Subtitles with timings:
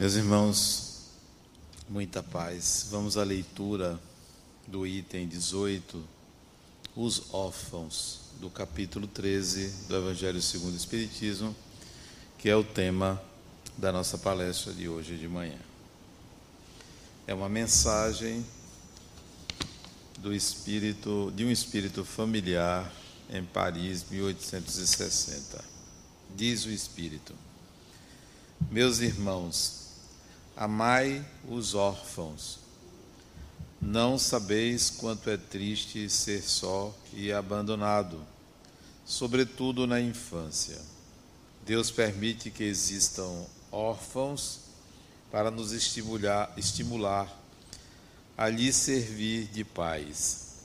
[0.00, 1.02] Meus irmãos,
[1.86, 2.86] muita paz.
[2.90, 4.00] Vamos à leitura
[4.66, 6.02] do item 18,
[6.96, 11.54] os órfãos, do capítulo 13 do Evangelho segundo o Espiritismo,
[12.38, 13.22] que é o tema
[13.76, 15.58] da nossa palestra de hoje de manhã.
[17.26, 18.42] É uma mensagem
[20.16, 22.90] do espírito de um espírito familiar
[23.28, 25.62] em Paris, 1860.
[26.34, 27.34] Diz o espírito:
[28.70, 29.79] Meus irmãos,
[30.60, 32.58] Amai os órfãos.
[33.80, 38.22] Não sabeis quanto é triste ser só e abandonado,
[39.02, 40.76] sobretudo na infância.
[41.64, 44.58] Deus permite que existam órfãos
[45.30, 47.34] para nos estimular, estimular
[48.36, 50.56] a lhe servir de pais.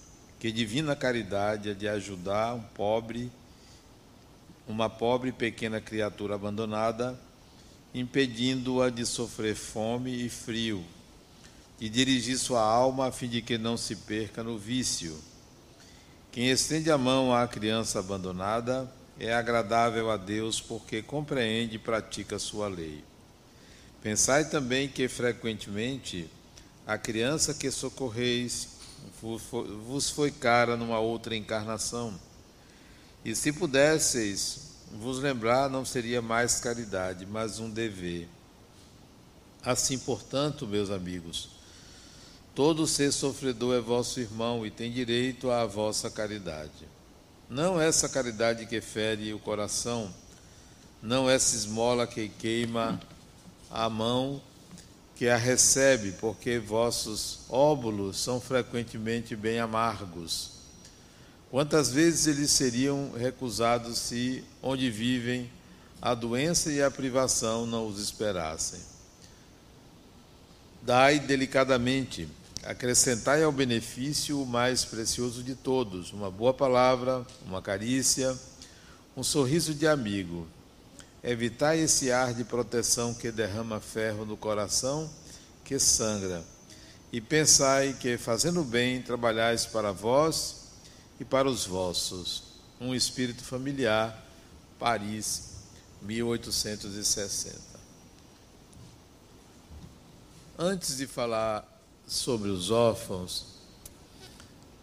[0.42, 3.32] Que divina caridade é de ajudar um pobre,
[4.68, 7.18] uma pobre pequena criatura abandonada
[7.96, 10.84] impedindo-a de sofrer fome e frio,
[11.80, 15.18] e dirigir sua alma a fim de que não se perca no vício.
[16.30, 22.38] Quem estende a mão à criança abandonada é agradável a Deus porque compreende e pratica
[22.38, 23.02] sua lei.
[24.04, 26.30] Pensai também que frequentemente
[26.86, 28.76] a criança que socorreis
[29.22, 32.14] vos foi cara numa outra encarnação.
[33.24, 34.65] E se pudesseis
[35.00, 38.28] vos lembrar não seria mais caridade, mas um dever.
[39.64, 41.50] Assim, portanto, meus amigos,
[42.54, 46.88] todo ser sofredor é vosso irmão e tem direito à vossa caridade.
[47.50, 50.14] Não essa caridade que fere o coração,
[51.02, 53.00] não essa esmola que queima
[53.70, 54.42] a mão
[55.16, 60.55] que a recebe, porque vossos óbulos são frequentemente bem amargos
[61.56, 65.50] Quantas vezes eles seriam recusados se, onde vivem,
[66.02, 68.82] a doença e a privação não os esperassem?
[70.82, 72.28] Dai delicadamente,
[72.62, 78.38] acrescentai ao benefício o mais precioso de todos: uma boa palavra, uma carícia,
[79.16, 80.46] um sorriso de amigo.
[81.24, 85.10] Evitai esse ar de proteção que derrama ferro no coração,
[85.64, 86.44] que sangra.
[87.14, 90.65] E pensai que, fazendo bem, trabalhais para vós
[91.20, 92.44] e para os vossos.
[92.80, 94.24] Um espírito familiar,
[94.78, 95.56] Paris,
[96.02, 97.60] 1860.
[100.58, 101.66] Antes de falar
[102.08, 103.46] sobre os órfãos,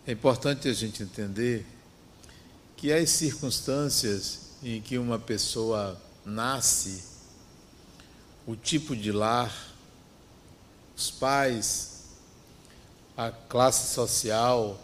[0.07, 1.67] é importante a gente entender
[2.77, 7.05] que as circunstâncias em que uma pessoa nasce,
[8.47, 9.55] o tipo de lar,
[10.97, 12.05] os pais,
[13.17, 14.81] a classe social,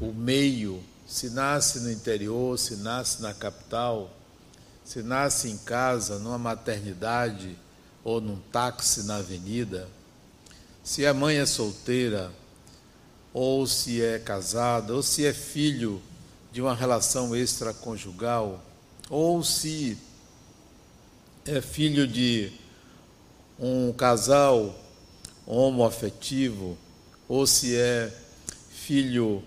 [0.00, 4.10] o meio, se nasce no interior, se nasce na capital,
[4.84, 7.56] se nasce em casa, numa maternidade
[8.02, 9.86] ou num táxi na avenida,
[10.82, 12.32] se a mãe é solteira,
[13.32, 16.00] ou se é casada, ou se é filho
[16.50, 18.64] de uma relação extraconjugal,
[19.08, 19.98] ou se
[21.44, 22.52] é filho de
[23.58, 24.74] um casal
[25.46, 26.76] homoafetivo,
[27.28, 28.12] ou se é
[28.70, 29.44] filho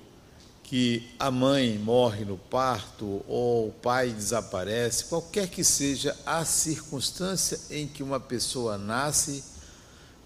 [0.73, 7.59] que a mãe morre no parto ou o pai desaparece, qualquer que seja a circunstância
[7.69, 9.43] em que uma pessoa nasce,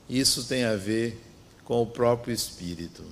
[0.10, 1.22] isso tem a ver
[1.66, 3.04] com o próprio espírito.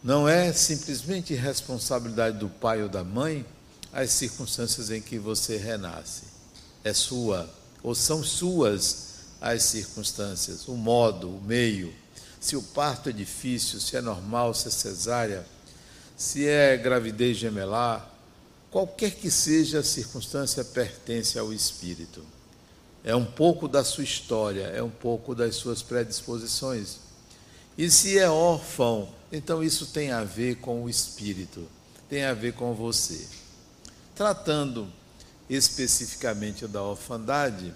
[0.00, 3.44] Não é simplesmente responsabilidade do pai ou da mãe
[3.92, 6.22] as circunstâncias em que você renasce.
[6.84, 7.52] É sua,
[7.82, 11.92] ou são suas as circunstâncias, o modo, o meio.
[12.38, 15.55] Se o parto é difícil, se é normal, se é cesárea
[16.16, 18.10] se é gravidez gemelar,
[18.70, 22.24] qualquer que seja a circunstância, pertence ao espírito.
[23.04, 26.98] É um pouco da sua história, é um pouco das suas predisposições.
[27.76, 31.68] E se é órfão, então isso tem a ver com o espírito,
[32.08, 33.28] tem a ver com você.
[34.14, 34.90] Tratando
[35.48, 37.72] especificamente da orfandade,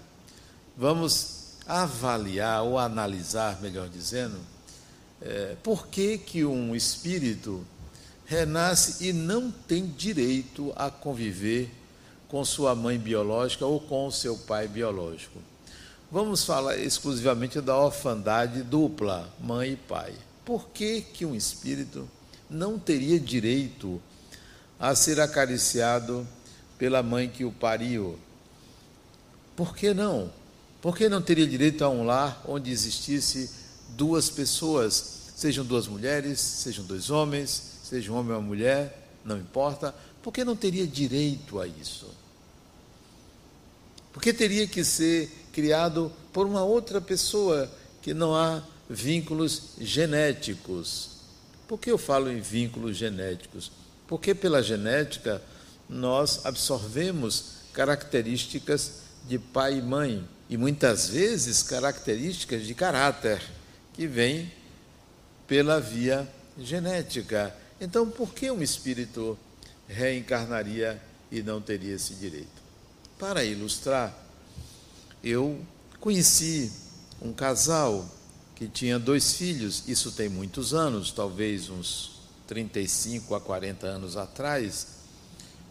[0.75, 4.37] vamos avaliar ou analisar, melhor dizendo,
[5.21, 7.65] é, por que, que um espírito
[8.31, 11.69] renasce e não tem direito a conviver
[12.29, 15.37] com sua mãe biológica ou com seu pai biológico.
[16.09, 20.13] Vamos falar exclusivamente da orfandade dupla, mãe e pai.
[20.45, 22.09] Por que, que um espírito
[22.49, 24.01] não teria direito
[24.79, 26.25] a ser acariciado
[26.77, 28.17] pela mãe que o pariu?
[29.57, 30.31] Por que não?
[30.81, 33.51] Por que não teria direito a um lar onde existisse
[33.89, 39.37] duas pessoas, sejam duas mulheres, sejam dois homens, seja um homem ou uma mulher, não
[39.37, 39.93] importa,
[40.23, 42.07] porque não teria direito a isso.
[44.13, 47.69] Porque teria que ser criado por uma outra pessoa
[48.01, 51.17] que não há vínculos genéticos.
[51.67, 53.69] Por que eu falo em vínculos genéticos?
[54.07, 55.41] Porque pela genética
[55.89, 63.41] nós absorvemos características de pai e mãe e muitas vezes características de caráter
[63.93, 64.49] que vêm
[65.45, 66.25] pela via
[66.57, 67.53] genética.
[67.81, 69.35] Então, por que um espírito
[69.87, 71.01] reencarnaria
[71.31, 72.61] e não teria esse direito?
[73.17, 74.15] Para ilustrar,
[75.23, 75.59] eu
[75.99, 76.71] conheci
[77.19, 78.07] um casal
[78.55, 84.87] que tinha dois filhos, isso tem muitos anos, talvez uns 35 a 40 anos atrás,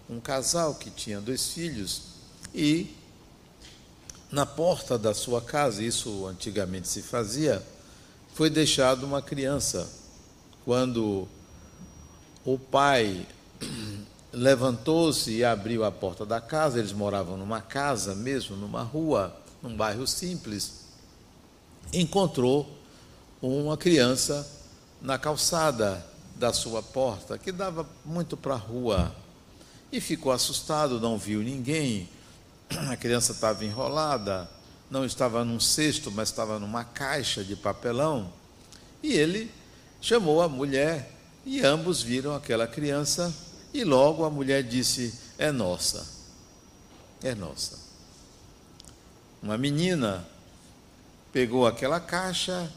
[0.09, 2.03] um casal que tinha dois filhos
[2.53, 2.93] e
[4.33, 7.65] na porta da sua casa, isso antigamente se fazia,
[8.35, 9.89] foi deixado uma criança.
[10.65, 11.29] Quando
[12.45, 13.27] o pai
[14.33, 19.77] levantou-se e abriu a porta da casa, eles moravam numa casa mesmo, numa rua, num
[19.77, 20.85] bairro simples,
[21.93, 22.71] encontrou
[23.43, 24.49] uma criança
[25.01, 26.05] na calçada
[26.37, 29.15] da sua porta, que dava muito para a rua,
[29.93, 32.09] e ficou assustado, não viu ninguém.
[32.91, 34.49] A criança estava enrolada,
[34.91, 38.33] não estava num cesto, mas estava numa caixa de papelão.
[39.03, 39.51] E ele
[40.01, 41.20] chamou a mulher
[41.51, 43.35] e ambos viram aquela criança
[43.75, 46.07] e logo a mulher disse: É nossa,
[47.25, 47.77] é nossa.
[49.43, 50.25] Uma menina
[51.33, 52.73] pegou aquela caixa,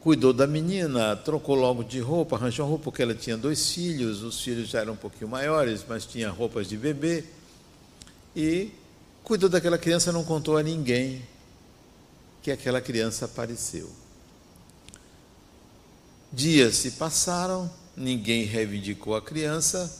[0.00, 4.40] cuidou da menina, trocou logo de roupa, arranjou roupa, porque ela tinha dois filhos, os
[4.40, 7.22] filhos já eram um pouquinho maiores, mas tinha roupas de bebê.
[8.34, 8.72] E
[9.22, 11.22] cuidou daquela criança, não contou a ninguém
[12.42, 13.88] que aquela criança apareceu.
[16.30, 19.90] Dias se passaram, ninguém reivindicou a criança,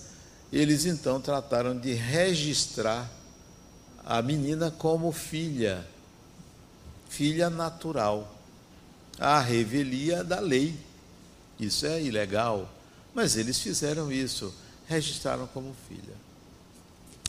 [0.52, 3.10] eles então trataram de registrar
[4.04, 5.86] a menina como filha,
[7.08, 8.36] filha natural,
[9.18, 10.78] a revelia da lei.
[11.58, 12.70] Isso é ilegal,
[13.14, 14.54] mas eles fizeram isso,
[14.86, 16.14] registraram como filha.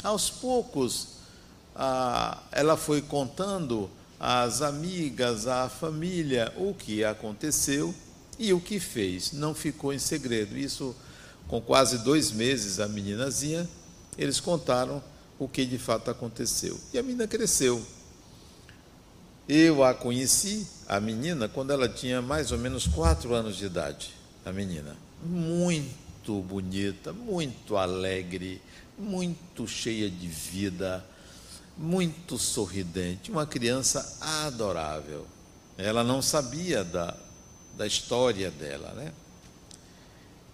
[0.03, 1.19] Aos poucos,
[2.51, 7.95] ela foi contando às amigas, à família, o que aconteceu
[8.39, 9.33] e o que fez.
[9.33, 10.57] Não ficou em segredo.
[10.57, 10.95] Isso,
[11.47, 13.69] com quase dois meses, a meninazinha,
[14.17, 15.03] eles contaram
[15.37, 16.79] o que de fato aconteceu.
[16.93, 17.85] E a menina cresceu.
[19.47, 24.13] Eu a conheci, a menina, quando ela tinha mais ou menos quatro anos de idade.
[24.45, 24.95] A menina.
[25.23, 28.61] Muito bonita, muito alegre,
[28.97, 31.03] muito cheia de vida,
[31.77, 35.25] muito sorridente, uma criança adorável.
[35.77, 37.17] Ela não sabia da,
[37.79, 39.13] da história dela, né?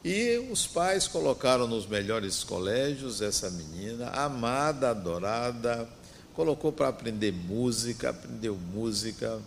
[0.03, 5.89] E os pais colocaram nos melhores colégios essa menina, amada, adorada,
[6.35, 9.41] colocou para aprender música, aprendeu música,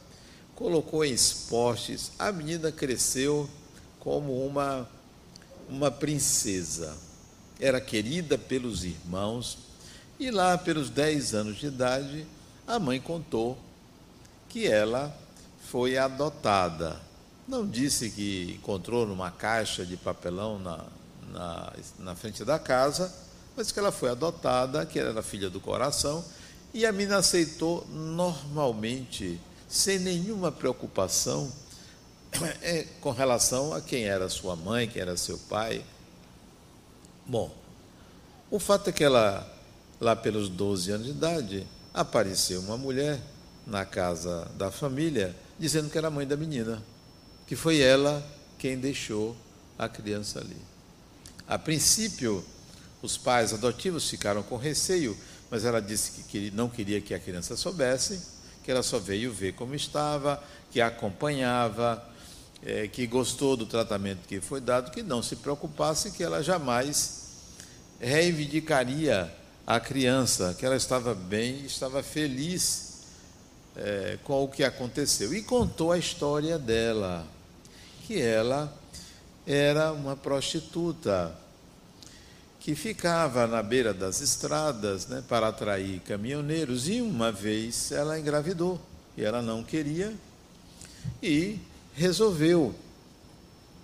[0.57, 2.11] colocou em esportes.
[2.19, 3.49] A menina cresceu
[4.01, 4.89] como uma
[5.69, 6.97] uma princesa.
[7.61, 9.57] Era querida pelos irmãos
[10.19, 12.27] e lá pelos 10 anos de idade,
[12.67, 13.57] a mãe contou
[14.49, 15.17] que ela
[15.71, 17.08] foi adotada
[17.49, 20.85] não disse que encontrou numa caixa de papelão na,
[21.33, 23.13] na, na frente da casa,
[23.57, 26.23] mas que ela foi adotada, que era filha do coração,
[26.75, 31.51] e a menina aceitou normalmente, sem nenhuma preocupação
[32.61, 35.83] é, com relação a quem era sua mãe, quem era seu pai.
[37.27, 37.51] Bom,
[38.51, 39.51] o fato é que ela,
[39.99, 43.19] lá pelos 12 anos de idade, apareceu uma mulher
[43.67, 46.83] na casa da família dizendo que era mãe da menina
[47.49, 48.23] que foi ela
[48.59, 49.35] quem deixou
[49.79, 50.57] a criança ali.
[51.49, 52.45] A princípio,
[53.01, 55.17] os pais adotivos ficaram com receio,
[55.51, 58.21] mas ela disse que não queria que a criança soubesse,
[58.63, 62.07] que ela só veio ver como estava, que a acompanhava,
[62.63, 67.29] é, que gostou do tratamento que foi dado, que não se preocupasse, que ela jamais
[67.99, 69.35] reivindicaria
[69.67, 73.05] a criança, que ela estava bem, estava feliz
[73.75, 75.33] é, com o que aconteceu.
[75.33, 77.27] E contou a história dela
[78.09, 78.73] que ela
[79.47, 81.37] era uma prostituta
[82.59, 88.81] que ficava na beira das estradas né, para atrair caminhoneiros e uma vez ela engravidou
[89.15, 90.15] e ela não queria
[91.23, 91.59] e
[91.95, 92.75] resolveu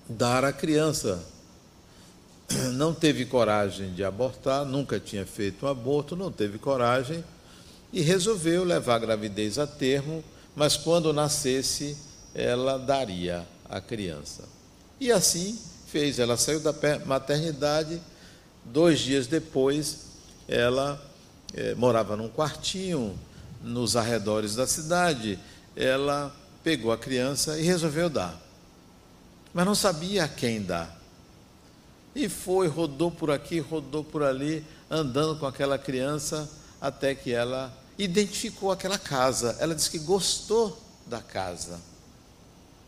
[0.09, 1.23] dar a criança.
[2.73, 7.23] Não teve coragem de abortar, nunca tinha feito um aborto, não teve coragem
[7.93, 10.25] e resolveu levar a gravidez a termo,
[10.57, 11.95] mas quando nascesse
[12.35, 14.45] ela daria a criança.
[15.01, 16.21] E assim fez.
[16.21, 16.73] Ela saiu da
[17.05, 18.01] maternidade,
[18.65, 20.07] dois dias depois,
[20.47, 21.03] ela
[21.53, 23.19] é, morava num quartinho
[23.61, 25.39] nos arredores da cidade,
[25.75, 28.41] ela pegou a criança e resolveu dar.
[29.53, 31.01] Mas não sabia a quem dar.
[32.15, 36.49] E foi, rodou por aqui, rodou por ali, andando com aquela criança,
[36.81, 39.57] até que ela identificou aquela casa.
[39.59, 41.81] Ela disse que gostou da casa.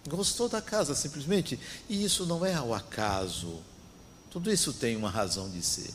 [0.06, 1.58] Gostou da casa, simplesmente.
[1.88, 3.60] E isso não é ao acaso.
[4.30, 5.90] Tudo isso tem uma razão de ser.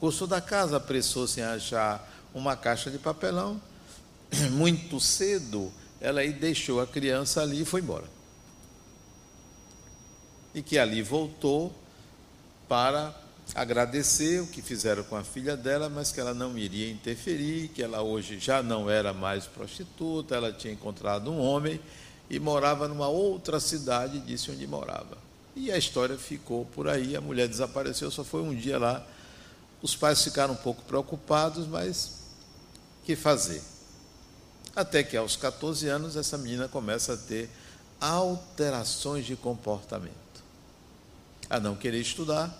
[0.00, 3.60] Gostou da casa, apressou-se em achar uma caixa de papelão.
[4.52, 8.06] Muito cedo, ela aí deixou a criança ali e foi embora.
[10.54, 11.72] E que ali voltou
[12.68, 13.14] para
[13.54, 17.82] agradecer o que fizeram com a filha dela, mas que ela não iria interferir, que
[17.82, 21.80] ela hoje já não era mais prostituta, ela tinha encontrado um homem
[22.28, 25.18] e morava numa outra cidade, disse onde morava.
[25.54, 29.06] E a história ficou por aí, a mulher desapareceu, só foi um dia lá.
[29.80, 32.16] Os pais ficaram um pouco preocupados, mas
[33.04, 33.62] que fazer?
[34.74, 37.48] Até que aos 14 anos essa menina começa a ter
[38.00, 40.14] alterações de comportamento
[41.48, 42.54] a não querer estudar,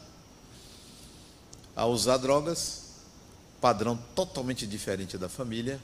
[1.74, 2.84] a usar drogas,
[3.60, 5.80] padrão totalmente diferente da família,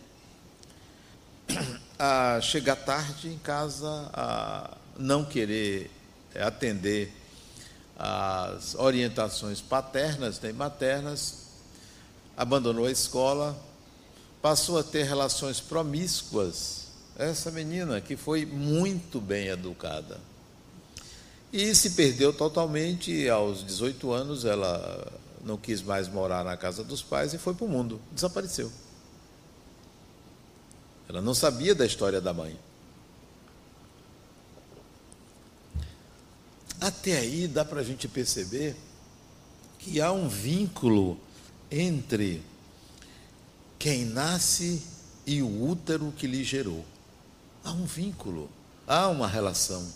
[2.04, 5.88] a chegar tarde em casa, a não querer
[6.34, 7.14] atender
[7.96, 11.44] às orientações paternas nem maternas,
[12.36, 13.56] abandonou a escola,
[14.42, 16.88] passou a ter relações promíscuas.
[17.16, 20.18] Essa menina que foi muito bem educada
[21.52, 23.28] e se perdeu totalmente.
[23.28, 25.06] Aos 18 anos, ela
[25.44, 28.00] não quis mais morar na casa dos pais e foi para o mundo.
[28.10, 28.72] Desapareceu.
[31.12, 32.58] Ela não sabia da história da mãe.
[36.80, 38.74] Até aí dá para a gente perceber
[39.78, 41.20] que há um vínculo
[41.70, 42.42] entre
[43.78, 44.82] quem nasce
[45.26, 46.82] e o útero que lhe gerou.
[47.62, 48.48] Há um vínculo,
[48.86, 49.86] há uma relação.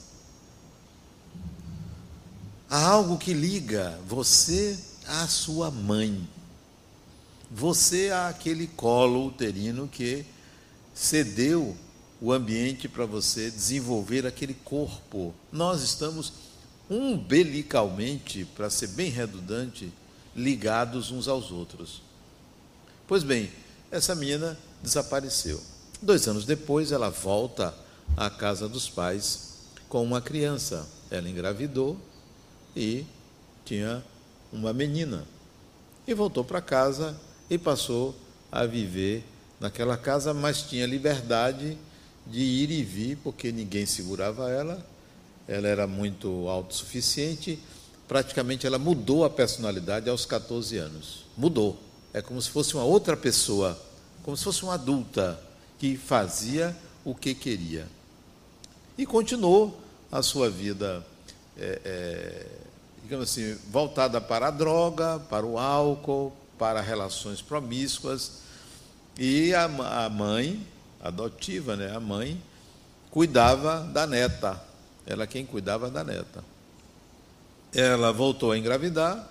[2.69, 6.29] Há algo que liga você à sua mãe.
[7.51, 10.36] Você a aquele colo uterino que
[10.97, 11.77] cedeu
[12.23, 15.35] o ambiente para você desenvolver aquele corpo.
[15.53, 16.33] Nós estamos
[16.89, 19.93] umbilicalmente, para ser bem redundante,
[20.35, 22.01] ligados uns aos outros.
[23.07, 23.51] Pois bem,
[23.91, 25.61] essa menina desapareceu.
[26.01, 27.75] Dois anos depois, ela volta
[28.17, 29.59] à casa dos pais
[29.91, 30.89] com uma criança.
[31.11, 32.01] Ela engravidou
[32.75, 33.05] e
[33.67, 34.03] tinha
[34.51, 35.27] uma menina.
[36.07, 38.15] E voltou para casa e passou
[38.51, 39.23] a viver
[39.61, 41.79] naquela casa, mas tinha liberdade
[42.27, 44.85] de ir e vir, porque ninguém segurava ela,
[45.47, 47.59] ela era muito autossuficiente,
[48.09, 51.25] praticamente ela mudou a personalidade aos 14 anos.
[51.37, 51.79] Mudou.
[52.13, 53.79] É como se fosse uma outra pessoa,
[54.23, 55.41] como se fosse uma adulta
[55.79, 57.87] que fazia o que queria.
[58.97, 61.05] E continuou a sua vida
[61.59, 62.47] é, é,
[63.03, 68.46] digamos assim, voltada para a droga, para o álcool, para relações promíscuas.
[69.19, 70.67] E a, a mãe,
[71.01, 72.41] adotiva, né, a mãe,
[73.11, 74.63] cuidava da neta.
[75.07, 76.45] Ela quem cuidava da neta.
[77.75, 79.29] Ela voltou a engravidar,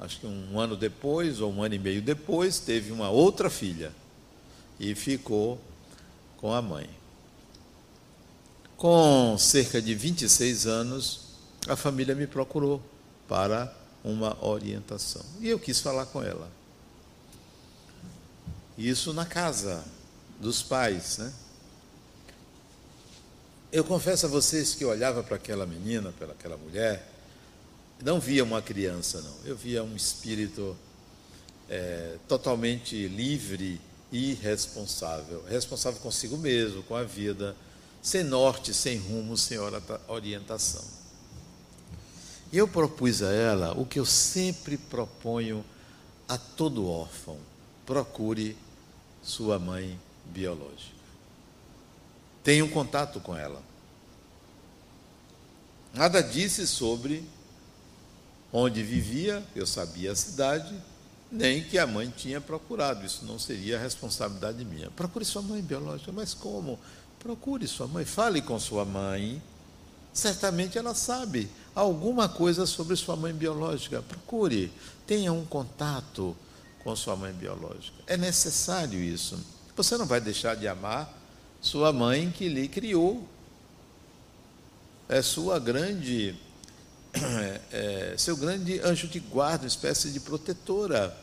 [0.00, 3.92] acho que um ano depois, ou um ano e meio depois, teve uma outra filha
[4.78, 5.60] e ficou
[6.38, 6.88] com a mãe.
[8.76, 11.20] Com cerca de 26 anos,
[11.68, 12.82] a família me procurou
[13.28, 15.22] para uma orientação.
[15.40, 16.50] E eu quis falar com ela.
[18.76, 19.84] Isso na casa
[20.40, 21.32] dos pais, né?
[23.70, 27.08] Eu confesso a vocês que eu olhava para aquela menina, para aquela mulher,
[28.02, 29.34] não via uma criança, não.
[29.44, 30.76] Eu via um espírito
[31.68, 33.80] é, totalmente livre
[34.12, 35.44] e responsável.
[35.48, 37.56] Responsável consigo mesmo, com a vida,
[38.02, 39.58] sem norte, sem rumo, sem
[40.06, 40.84] orientação.
[42.52, 45.64] E eu propus a ela o que eu sempre proponho
[46.28, 47.38] a todo órfão:
[47.84, 48.56] procure
[49.24, 50.94] sua mãe biológica.
[52.44, 53.62] Tenha um contato com ela.
[55.94, 57.24] Nada disse sobre
[58.52, 60.74] onde vivia, eu sabia a cidade,
[61.32, 63.04] nem que a mãe tinha procurado.
[63.04, 64.90] Isso não seria responsabilidade minha.
[64.90, 66.12] Procure sua mãe biológica.
[66.12, 66.78] Mas como?
[67.18, 69.42] Procure sua mãe, fale com sua mãe.
[70.12, 74.02] Certamente ela sabe alguma coisa sobre sua mãe biológica.
[74.02, 74.70] Procure,
[75.06, 76.36] tenha um contato
[76.84, 77.96] com sua mãe biológica.
[78.06, 79.42] É necessário isso.
[79.74, 81.12] Você não vai deixar de amar
[81.60, 83.26] sua mãe que lhe criou.
[85.08, 86.34] É sua grande,
[87.14, 91.16] é, é, seu grande anjo de guarda, uma espécie de protetora.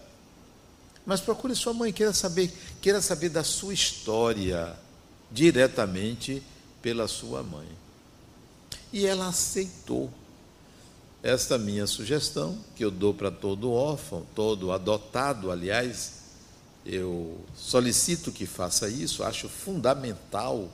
[1.06, 2.51] Mas procure sua mãe, queira saber,
[2.82, 4.75] queira saber da sua história
[5.32, 6.44] diretamente
[6.82, 7.68] pela sua mãe.
[8.91, 10.12] E ela aceitou
[11.23, 16.13] esta minha sugestão, que eu dou para todo órfão, todo adotado, aliás,
[16.85, 20.67] eu solicito que faça isso, acho fundamental.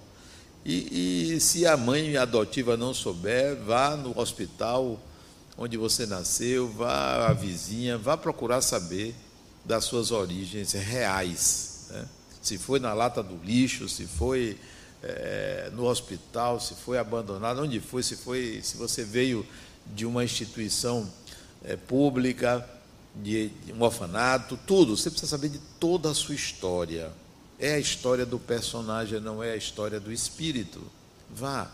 [0.63, 4.99] E, e, se a mãe adotiva não souber, vá no hospital
[5.57, 9.15] onde você nasceu, vá à vizinha, vá procurar saber
[9.65, 11.87] das suas origens reais.
[11.89, 12.05] Né?
[12.41, 14.57] Se foi na lata do lixo, se foi
[15.03, 19.45] é, no hospital, se foi abandonado, onde foi, se foi, se você veio
[19.95, 21.11] de uma instituição
[21.63, 22.67] é, pública,
[23.15, 24.95] de, de um orfanato, tudo.
[24.95, 27.11] Você precisa saber de toda a sua história.
[27.59, 30.81] É a história do personagem, não é a história do espírito.
[31.29, 31.71] Vá.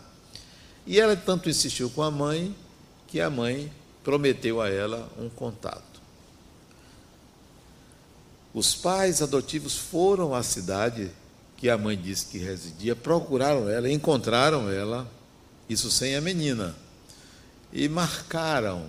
[0.86, 2.54] E ela tanto insistiu com a mãe
[3.06, 3.70] que a mãe
[4.02, 5.94] prometeu a ela um contato.
[8.52, 11.10] Os pais adotivos foram à cidade
[11.56, 15.10] que a mãe disse que residia, procuraram ela, encontraram ela,
[15.68, 16.74] isso sem a menina,
[17.74, 18.86] e marcaram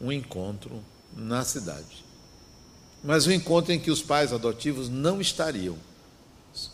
[0.00, 0.82] um encontro
[1.14, 2.02] na cidade.
[3.04, 5.76] Mas um encontro em que os pais adotivos não estariam,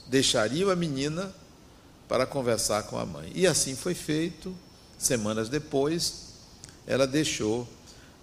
[0.06, 1.34] deixariam a menina
[2.06, 3.32] para conversar com a mãe.
[3.34, 4.54] E assim foi feito.
[4.96, 6.34] Semanas depois,
[6.86, 7.66] ela deixou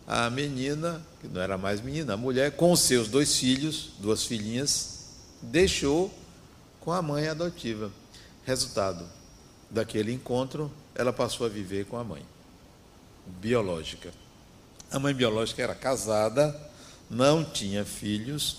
[0.07, 4.99] a menina, que não era mais menina, a mulher, com seus dois filhos, duas filhinhas,
[5.41, 6.13] deixou
[6.79, 7.91] com a mãe adotiva.
[8.45, 9.05] Resultado
[9.69, 12.34] daquele encontro, ela passou a viver com a mãe
[13.25, 14.11] biológica.
[14.91, 16.55] A mãe biológica era casada,
[17.09, 18.57] não tinha filhos,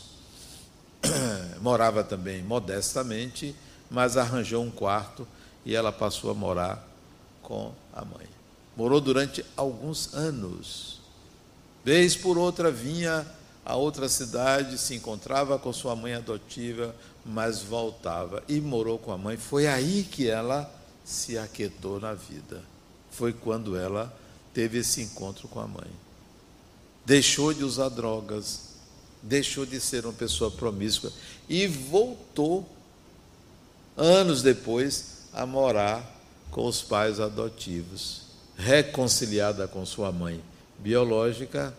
[1.61, 3.55] morava também modestamente,
[3.91, 5.27] mas arranjou um quarto
[5.65, 6.87] e ela passou a morar
[7.43, 8.27] com a mãe.
[8.77, 10.97] Morou durante alguns anos
[11.87, 13.25] Vez por outra vinha
[13.65, 16.93] a outra cidade, se encontrava com sua mãe adotiva,
[17.25, 19.37] mas voltava e morou com a mãe.
[19.37, 20.69] Foi aí que ela
[21.05, 22.61] se aquietou na vida.
[23.09, 24.13] Foi quando ela
[24.57, 25.91] teve esse encontro com a mãe.
[27.05, 28.71] Deixou de usar drogas,
[29.23, 31.13] deixou de ser uma pessoa promíscua
[31.47, 32.67] e voltou,
[33.95, 36.11] anos depois, a morar
[36.51, 38.23] com os pais adotivos,
[38.57, 40.43] reconciliada com sua mãe
[40.79, 41.77] biológica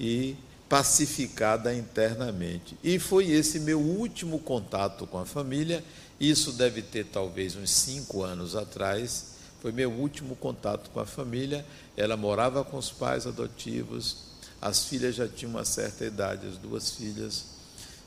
[0.00, 0.34] e
[0.68, 2.76] pacificada internamente.
[2.82, 5.84] E foi esse meu último contato com a família.
[6.18, 9.35] Isso deve ter talvez uns cinco anos atrás.
[9.66, 11.66] Foi meu último contato com a família.
[11.96, 14.18] Ela morava com os pais adotivos.
[14.62, 17.46] As filhas já tinham uma certa idade, as duas filhas.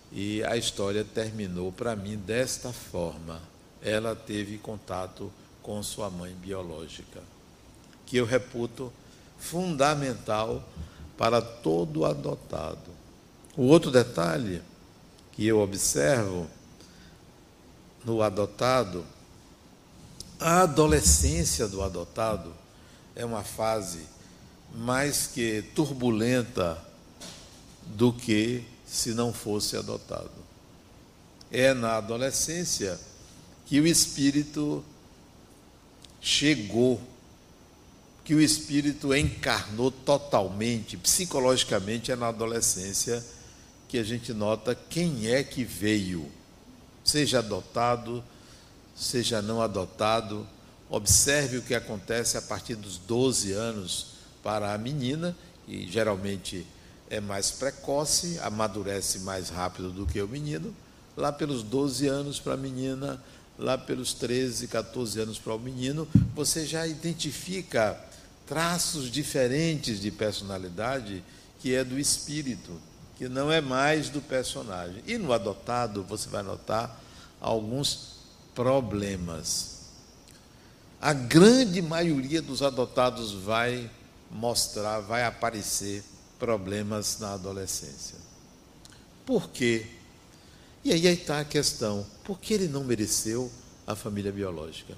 [0.10, 3.42] E a história terminou para mim desta forma.
[3.82, 5.30] Ela teve contato
[5.62, 7.22] com sua mãe biológica,
[8.06, 8.90] que eu reputo
[9.38, 10.64] fundamental
[11.18, 12.90] para todo adotado.
[13.58, 14.62] O outro detalhe
[15.34, 16.48] que eu observo
[18.06, 19.04] no adotado,
[20.40, 22.54] a adolescência do adotado
[23.16, 24.00] é uma fase
[24.74, 26.82] mais que turbulenta
[27.86, 30.32] do que se não fosse adotado.
[31.52, 33.00] É na adolescência
[33.66, 34.84] que o espírito
[36.22, 37.02] chegou
[38.30, 43.26] que o espírito encarnou totalmente, psicologicamente, é na adolescência
[43.88, 46.32] que a gente nota quem é que veio,
[47.04, 48.24] seja adotado,
[49.00, 50.46] seja não adotado.
[50.90, 54.08] Observe o que acontece a partir dos 12 anos
[54.44, 55.36] para a menina,
[55.66, 56.66] que geralmente
[57.10, 60.76] é mais precoce, amadurece mais rápido do que o menino.
[61.16, 63.22] Lá pelos 12 anos para a menina,
[63.58, 68.00] lá pelos 13, 14 anos para o menino, você já identifica
[68.48, 71.24] traços diferentes de personalidade
[71.60, 72.72] que é do espírito,
[73.18, 75.04] que não é mais do personagem.
[75.06, 77.00] E no adotado você vai notar
[77.42, 78.19] alguns
[78.60, 79.78] problemas.
[81.00, 83.90] A grande maioria dos adotados vai
[84.30, 86.04] mostrar, vai aparecer
[86.38, 88.18] problemas na adolescência.
[89.26, 89.88] Por quê?
[90.84, 93.50] E aí está a questão: por que ele não mereceu
[93.88, 94.94] a família biológica?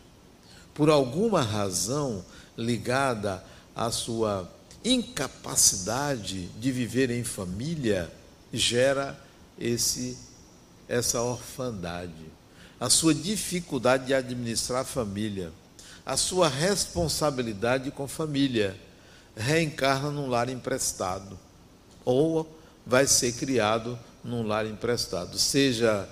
[0.74, 2.26] Por alguma razão,
[2.58, 3.46] ligada
[3.76, 4.52] à sua
[4.84, 8.12] incapacidade de viver em família,
[8.52, 9.16] gera
[9.60, 10.18] esse
[10.90, 12.41] essa orfandade.
[12.82, 15.54] A sua dificuldade de administrar a família,
[16.04, 18.76] a sua responsabilidade com a família,
[19.38, 21.38] reencarna num lar emprestado
[22.04, 26.10] ou vai ser criado num lar emprestado, seja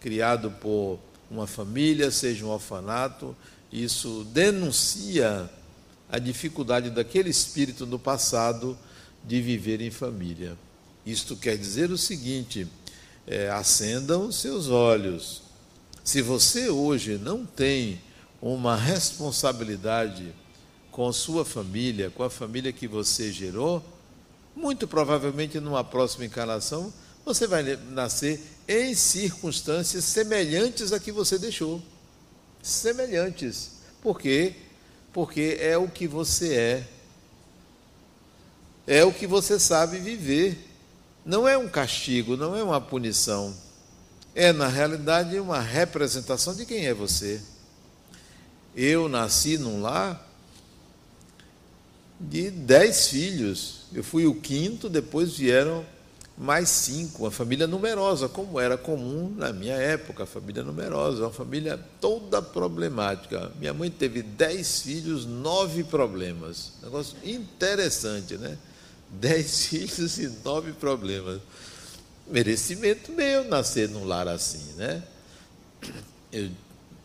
[0.00, 0.98] criado por
[1.30, 3.36] uma família, seja um orfanato,
[3.70, 5.50] isso denuncia
[6.10, 8.78] a dificuldade daquele espírito no passado
[9.22, 10.56] de viver em família.
[11.04, 12.66] Isto quer dizer o seguinte:
[13.26, 15.45] é, acendam os seus olhos.
[16.06, 18.00] Se você hoje não tem
[18.40, 20.32] uma responsabilidade
[20.92, 23.84] com sua família, com a família que você gerou,
[24.54, 31.82] muito provavelmente numa próxima encarnação você vai nascer em circunstâncias semelhantes a que você deixou.
[32.62, 33.72] Semelhantes.
[34.00, 34.54] Por quê?
[35.12, 36.88] Porque é o que você é.
[38.86, 40.56] É o que você sabe viver.
[41.24, 43.65] Não é um castigo, não é uma punição.
[44.38, 47.40] É, na realidade, uma representação de quem é você.
[48.76, 50.30] Eu nasci num lar
[52.20, 53.86] de dez filhos.
[53.94, 55.86] Eu fui o quinto, depois vieram
[56.36, 61.80] mais cinco, uma família numerosa, como era comum na minha época, família numerosa, uma família
[61.98, 63.50] toda problemática.
[63.58, 66.72] Minha mãe teve dez filhos, nove problemas.
[66.82, 68.58] Negócio interessante, né?
[69.08, 71.40] Dez filhos e nove problemas.
[72.28, 75.02] Merecimento meu nascer num lar assim, né?
[76.32, 76.50] Eu,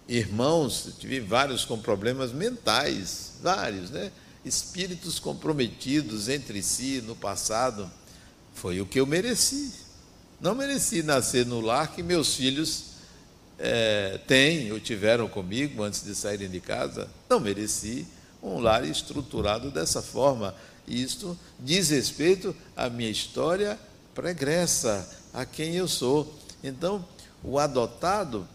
[0.07, 4.11] irmãos, tive vários com problemas mentais, vários, né?
[4.43, 7.89] Espíritos comprometidos entre si no passado
[8.55, 9.71] foi o que eu mereci.
[10.39, 12.85] Não mereci nascer no lar que meus filhos
[13.59, 17.07] é, têm ou tiveram comigo antes de saírem de casa.
[17.29, 18.07] Não mereci
[18.41, 20.55] um lar estruturado dessa forma.
[20.87, 23.79] Isto diz respeito à minha história
[24.13, 26.33] pregressa, a quem eu sou.
[26.63, 27.05] Então,
[27.43, 28.47] o adotado,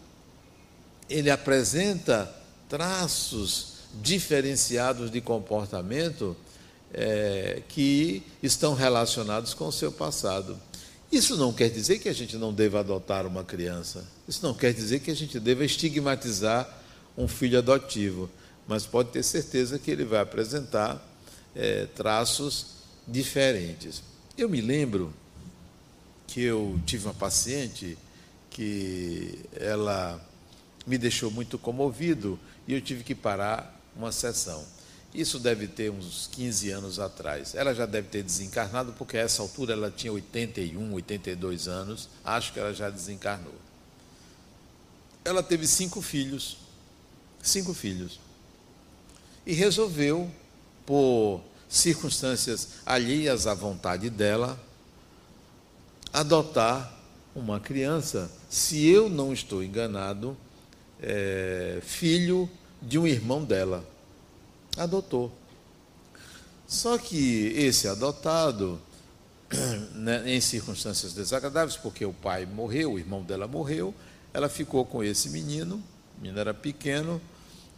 [1.09, 2.33] ele apresenta
[2.69, 6.35] traços diferenciados de comportamento
[6.93, 10.57] é, que estão relacionados com o seu passado.
[11.11, 14.05] Isso não quer dizer que a gente não deva adotar uma criança.
[14.27, 16.67] Isso não quer dizer que a gente deva estigmatizar
[17.17, 18.29] um filho adotivo.
[18.67, 21.01] Mas pode ter certeza que ele vai apresentar
[21.55, 22.67] é, traços
[23.07, 24.03] diferentes.
[24.37, 25.13] Eu me lembro
[26.27, 27.97] que eu tive uma paciente
[28.49, 30.21] que ela
[30.85, 34.63] me deixou muito comovido e eu tive que parar uma sessão.
[35.13, 37.55] Isso deve ter uns 15 anos atrás.
[37.55, 42.09] Ela já deve ter desencarnado, porque a essa altura ela tinha 81, 82 anos.
[42.23, 43.55] Acho que ela já desencarnou.
[45.23, 46.57] Ela teve cinco filhos.
[47.41, 48.19] Cinco filhos.
[49.45, 50.29] E resolveu,
[50.85, 54.59] por circunstâncias alheias à vontade dela,
[56.17, 56.91] adotar
[57.35, 60.35] uma criança, se eu não estou enganado,
[60.99, 62.49] é, filho
[62.81, 63.87] de um irmão dela
[64.75, 65.31] adotou.
[66.67, 68.81] Só que esse adotado,
[69.93, 73.93] né, em circunstâncias desagradáveis, porque o pai morreu, o irmão dela morreu,
[74.33, 75.75] ela ficou com esse menino,
[76.17, 77.21] o menino era pequeno,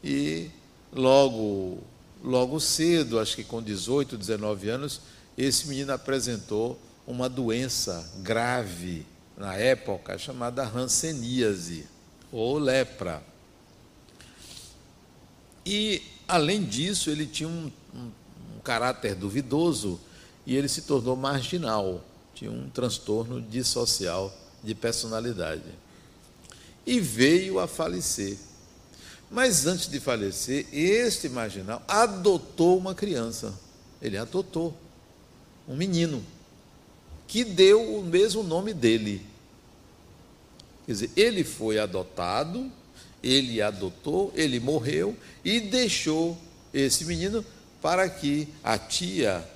[0.01, 0.49] e
[0.93, 1.79] logo,
[2.23, 5.01] logo cedo, acho que com 18, 19 anos,
[5.37, 11.85] esse menino apresentou uma doença grave na época chamada ranceníase
[12.31, 13.21] ou lepra.
[15.65, 18.11] E Além disso, ele tinha um, um,
[18.55, 19.99] um caráter duvidoso
[20.45, 24.31] e ele se tornou marginal, tinha um transtorno dissocial
[24.63, 25.63] de personalidade.
[26.85, 28.37] E veio a falecer.
[29.31, 33.51] Mas antes de falecer, este marginal adotou uma criança.
[33.99, 34.77] Ele adotou
[35.67, 36.23] um menino
[37.29, 39.25] que deu o mesmo nome dele.
[40.85, 42.69] Quer dizer, ele foi adotado
[43.23, 46.37] ele adotou, ele morreu e deixou
[46.73, 47.43] esse menino
[47.81, 49.47] para que a tia,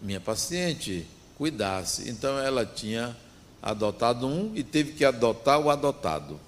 [0.00, 2.08] minha paciente, cuidasse.
[2.08, 3.16] Então ela tinha
[3.62, 6.38] adotado um e teve que adotar o adotado.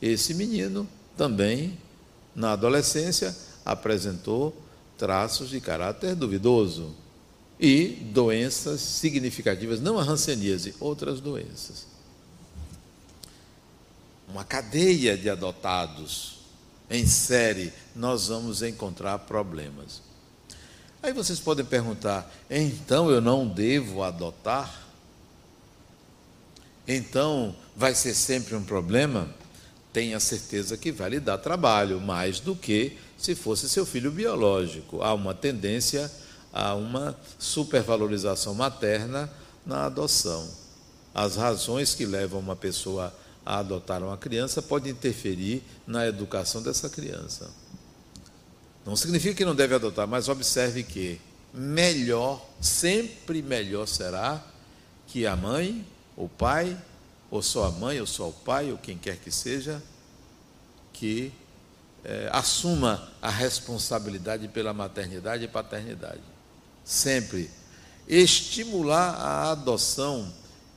[0.00, 1.78] Esse menino também,
[2.34, 4.54] na adolescência, apresentou
[4.98, 6.94] traços de caráter duvidoso
[7.64, 11.94] e doenças significativas, não a hanseníase, outras doenças
[14.34, 16.40] uma cadeia de adotados
[16.90, 20.02] em série, nós vamos encontrar problemas.
[21.00, 24.82] Aí vocês podem perguntar: então eu não devo adotar?
[26.86, 29.32] Então vai ser sempre um problema?
[29.92, 35.00] Tenha certeza que vai lhe dar trabalho, mais do que se fosse seu filho biológico.
[35.00, 36.10] Há uma tendência
[36.74, 39.30] uma supervalorização materna
[39.66, 40.48] na adoção.
[41.14, 46.62] As razões que levam uma pessoa a a adotar uma criança pode interferir na educação
[46.62, 47.50] dessa criança.
[48.86, 51.20] Não significa que não deve adotar, mas observe que
[51.52, 54.42] melhor, sempre melhor será
[55.06, 55.86] que a mãe,
[56.16, 56.76] o pai,
[57.30, 59.82] ou só a mãe, ou só o pai, ou quem quer que seja,
[60.92, 61.32] que
[62.04, 66.33] é, assuma a responsabilidade pela maternidade e paternidade.
[66.84, 67.50] Sempre.
[68.06, 70.30] Estimular a adoção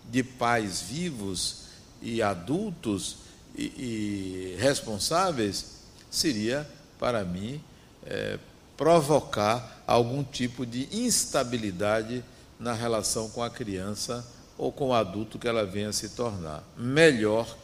[0.10, 1.64] de pais vivos
[2.02, 3.18] e adultos
[3.56, 5.78] e, e responsáveis
[6.10, 6.68] seria,
[6.98, 7.62] para mim,
[8.06, 8.40] é,
[8.78, 12.24] provocar algum tipo de instabilidade
[12.60, 14.26] na relação com a criança
[14.58, 16.64] ou com o adulto que ela venha se tornar.
[16.78, 17.58] Melhor,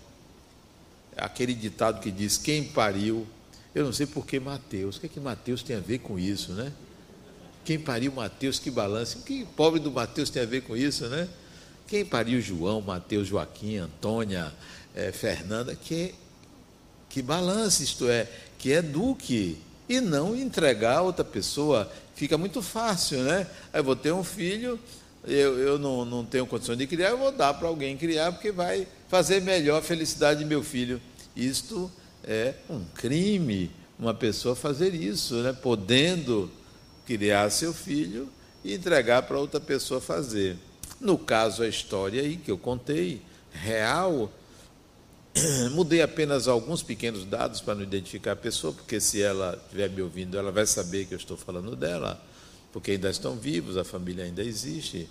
[1.17, 3.27] aquele ditado que diz: quem pariu.
[3.73, 4.97] Eu não sei por que Mateus.
[4.97, 6.71] O que é que Mateus tem a ver com isso, né?
[7.65, 9.17] Quem pariu Mateus, que balance.
[9.17, 11.27] O que pobre do Mateus tem a ver com isso, né?
[11.87, 14.53] Quem pariu João, Mateus, Joaquim, Antônia,
[14.95, 16.13] é, Fernanda, que,
[17.09, 21.91] que balance, isto é, que eduque e não entregar a outra pessoa.
[22.15, 23.47] Fica muito fácil, né?
[23.71, 24.79] Aí eu vou ter um filho,
[25.25, 28.51] eu, eu não, não tenho condições de criar, eu vou dar para alguém criar, porque
[28.51, 31.01] vai fazer melhor a felicidade de meu filho.
[31.35, 31.91] Isto
[32.23, 35.53] é um crime, uma pessoa fazer isso, né?
[35.53, 36.51] podendo
[37.05, 38.29] criar seu filho
[38.63, 40.57] e entregar para outra pessoa fazer.
[40.99, 44.31] No caso, a história aí que eu contei, real,
[45.71, 50.01] mudei apenas alguns pequenos dados para não identificar a pessoa, porque se ela estiver me
[50.01, 52.21] ouvindo, ela vai saber que eu estou falando dela,
[52.71, 55.09] porque ainda estão vivos, a família ainda existe.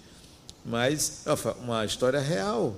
[0.64, 2.76] Mas é uma história real.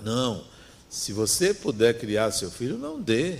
[0.00, 0.44] Não,
[0.88, 3.38] se você puder criar seu filho, não dê.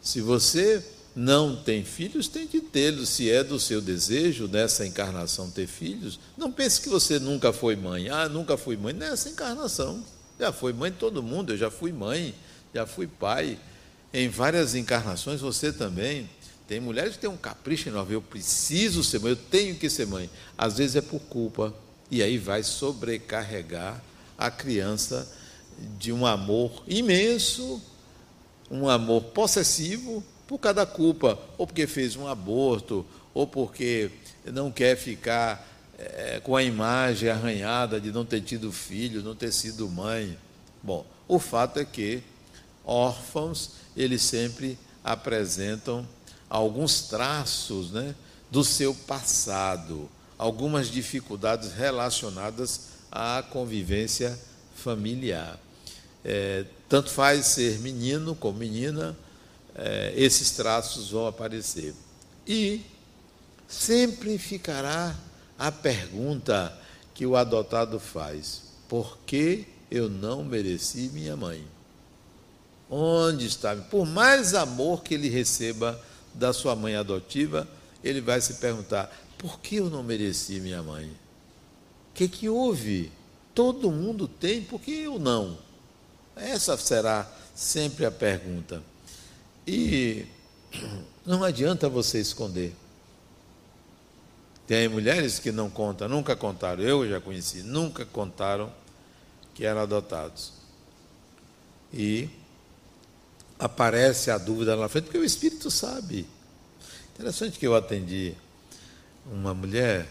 [0.00, 3.08] Se você não tem filhos, tem que tê-los.
[3.08, 7.74] Se é do seu desejo nessa encarnação ter filhos, não pense que você nunca foi
[7.74, 8.08] mãe.
[8.08, 8.92] Ah, nunca fui mãe.
[8.92, 10.04] Nessa encarnação.
[10.38, 11.52] Já foi mãe de todo mundo.
[11.52, 12.34] Eu já fui mãe,
[12.74, 13.58] já fui pai.
[14.12, 16.28] Em várias encarnações, você também.
[16.68, 18.14] Tem mulheres que têm um capricho enorme.
[18.14, 20.30] Eu preciso ser mãe, eu tenho que ser mãe.
[20.56, 21.74] Às vezes é por culpa.
[22.10, 24.00] E aí vai sobrecarregar
[24.38, 25.28] a criança
[25.98, 27.80] de um amor imenso,
[28.70, 34.10] um amor possessivo por cada culpa, ou porque fez um aborto, ou porque
[34.46, 35.64] não quer ficar
[35.96, 40.36] é, com a imagem arranhada de não ter tido filho, não ter sido mãe.
[40.82, 42.20] Bom, o fato é que
[42.84, 46.04] órfãos, eles sempre apresentam
[46.48, 48.12] alguns traços né,
[48.50, 54.36] do seu passado, algumas dificuldades relacionadas à convivência
[54.74, 55.60] familiar.
[56.24, 59.16] É, tanto faz ser menino como menina,
[59.80, 61.94] é, esses traços vão aparecer.
[62.46, 62.82] E
[63.66, 65.16] sempre ficará
[65.58, 66.78] a pergunta
[67.14, 71.66] que o adotado faz: por que eu não mereci minha mãe?
[72.90, 73.74] Onde está?
[73.74, 75.98] Por mais amor que ele receba
[76.34, 77.66] da sua mãe adotiva,
[78.04, 81.06] ele vai se perguntar: por que eu não mereci minha mãe?
[81.06, 83.10] O que, que houve?
[83.54, 85.56] Todo mundo tem, por que eu não?
[86.36, 88.89] Essa será sempre a pergunta.
[89.66, 90.26] E
[91.24, 92.74] não adianta você esconder.
[94.66, 98.72] Tem mulheres que não contam, nunca contaram, eu já conheci, nunca contaram
[99.54, 100.52] que eram adotados.
[101.92, 102.28] E
[103.58, 106.26] aparece a dúvida lá na frente, porque o Espírito sabe.
[107.14, 108.34] Interessante que eu atendi
[109.26, 110.06] uma mulher,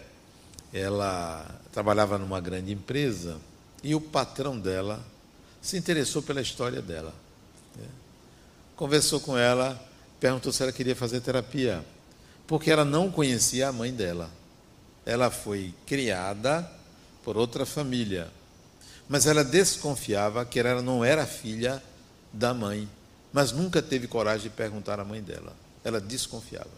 [0.74, 3.38] ela trabalhava numa grande empresa
[3.82, 5.04] e o patrão dela
[5.62, 7.14] se interessou pela história dela
[8.80, 9.78] conversou com ela,
[10.22, 11.84] perguntou se ela queria fazer terapia,
[12.48, 14.32] porque ela não conhecia a mãe dela.
[15.06, 16.66] Ela foi criada
[17.22, 18.30] por outra família,
[19.10, 21.84] mas ela desconfiava que ela não era filha
[22.32, 22.88] da mãe,
[23.34, 25.54] mas nunca teve coragem de perguntar à mãe dela.
[25.84, 26.72] Ela desconfiava.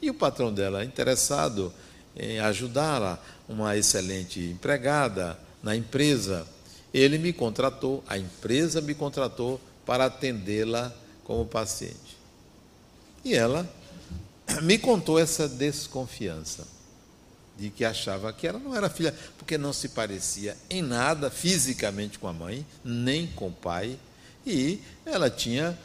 [0.00, 1.70] E o patrão dela, interessado
[2.16, 6.46] em ajudá-la, uma excelente empregada na empresa,
[6.94, 10.90] ele me contratou, a empresa me contratou para atendê-la
[11.26, 12.16] como paciente.
[13.24, 13.68] E ela
[14.62, 16.64] me contou essa desconfiança
[17.58, 22.16] de que achava que ela não era filha, porque não se parecia em nada fisicamente
[22.16, 23.98] com a mãe, nem com o pai,
[24.46, 25.76] e ela tinha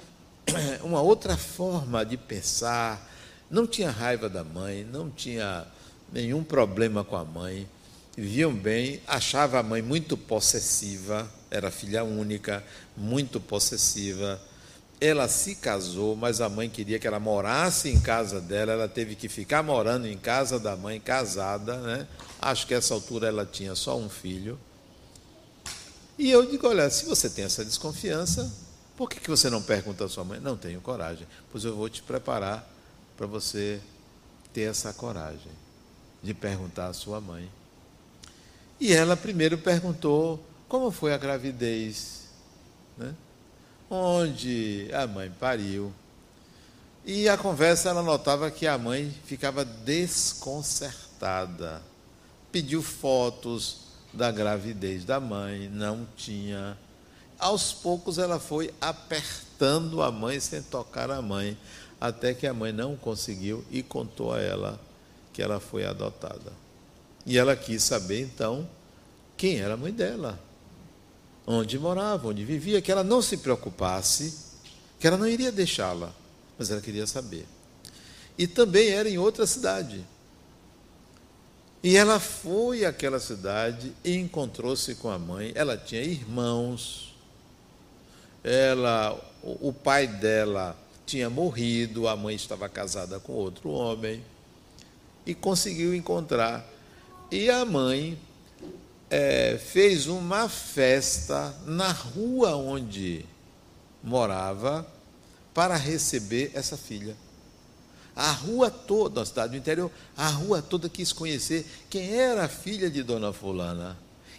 [0.83, 3.09] uma outra forma de pensar,
[3.49, 5.65] não tinha raiva da mãe, não tinha
[6.13, 7.67] nenhum problema com a mãe,
[8.15, 12.63] viviam bem, achava a mãe muito possessiva, era filha única,
[12.95, 14.39] muito possessiva,
[15.01, 19.15] ela se casou, mas a mãe queria que ela morasse em casa dela, ela teve
[19.15, 22.07] que ficar morando em casa da mãe, casada, né?
[22.39, 24.59] Acho que essa altura ela tinha só um filho.
[26.19, 28.53] E eu digo: olha, se você tem essa desconfiança,
[28.95, 30.39] por que, que você não pergunta à sua mãe?
[30.39, 31.27] Não tenho coragem.
[31.51, 32.71] Pois eu vou te preparar
[33.17, 33.81] para você
[34.53, 35.51] ter essa coragem
[36.21, 37.49] de perguntar à sua mãe.
[38.79, 42.25] E ela primeiro perguntou como foi a gravidez.
[42.95, 43.15] Né?
[43.91, 45.93] Onde a mãe pariu.
[47.03, 51.81] E a conversa ela notava que a mãe ficava desconcertada.
[52.51, 53.81] Pediu fotos
[54.13, 56.77] da gravidez da mãe, não tinha.
[57.37, 61.57] Aos poucos ela foi apertando a mãe sem tocar a mãe,
[61.99, 64.79] até que a mãe não conseguiu e contou a ela
[65.33, 66.53] que ela foi adotada.
[67.25, 68.69] E ela quis saber então
[69.35, 70.39] quem era a mãe dela,
[71.45, 74.33] onde morava, onde vivia, que ela não se preocupasse,
[74.99, 76.13] que ela não iria deixá-la,
[76.57, 77.45] mas ela queria saber.
[78.37, 80.05] E também era em outra cidade.
[81.83, 85.51] E ela foi àquela cidade e encontrou-se com a mãe.
[85.55, 87.15] Ela tinha irmãos.
[88.43, 94.23] Ela, o pai dela tinha morrido, a mãe estava casada com outro homem
[95.25, 96.65] e conseguiu encontrar.
[97.31, 98.17] E a mãe
[99.11, 103.25] é, fez uma festa na rua onde
[104.01, 104.87] morava
[105.53, 107.17] para receber essa filha.
[108.15, 112.47] A rua toda, a cidade do interior, a rua toda quis conhecer quem era a
[112.47, 113.97] filha de Dona Fulana,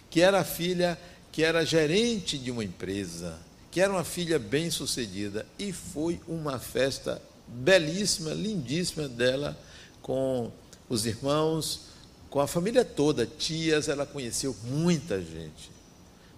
[0.09, 0.99] que era a filha
[1.31, 5.45] que era gerente de uma empresa, que era uma filha bem-sucedida.
[5.57, 9.57] E foi uma festa belíssima, lindíssima dela,
[10.01, 10.51] com
[10.89, 11.92] os irmãos,
[12.33, 15.69] com a família toda, tias, ela conheceu muita gente.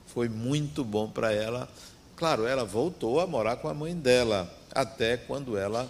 [0.08, 1.69] Foi muito bom para ela.
[2.17, 5.89] Claro, ela voltou a morar com a mãe dela, até quando ela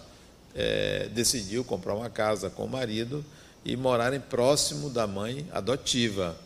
[0.54, 3.26] é, decidiu comprar uma casa com o marido
[3.66, 6.38] e morarem próximo da mãe adotiva.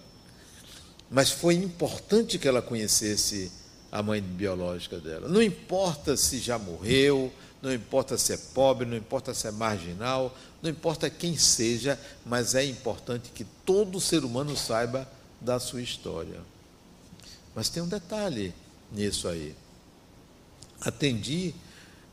[1.11, 3.51] Mas foi importante que ela conhecesse
[3.91, 5.27] a mãe biológica dela.
[5.27, 7.29] Não importa se já morreu,
[7.61, 12.55] não importa se é pobre, não importa se é marginal, não importa quem seja, mas
[12.55, 15.07] é importante que todo ser humano saiba
[15.41, 16.39] da sua história.
[17.53, 18.53] Mas tem um detalhe
[18.91, 19.55] nisso aí.
[20.81, 21.53] Atendi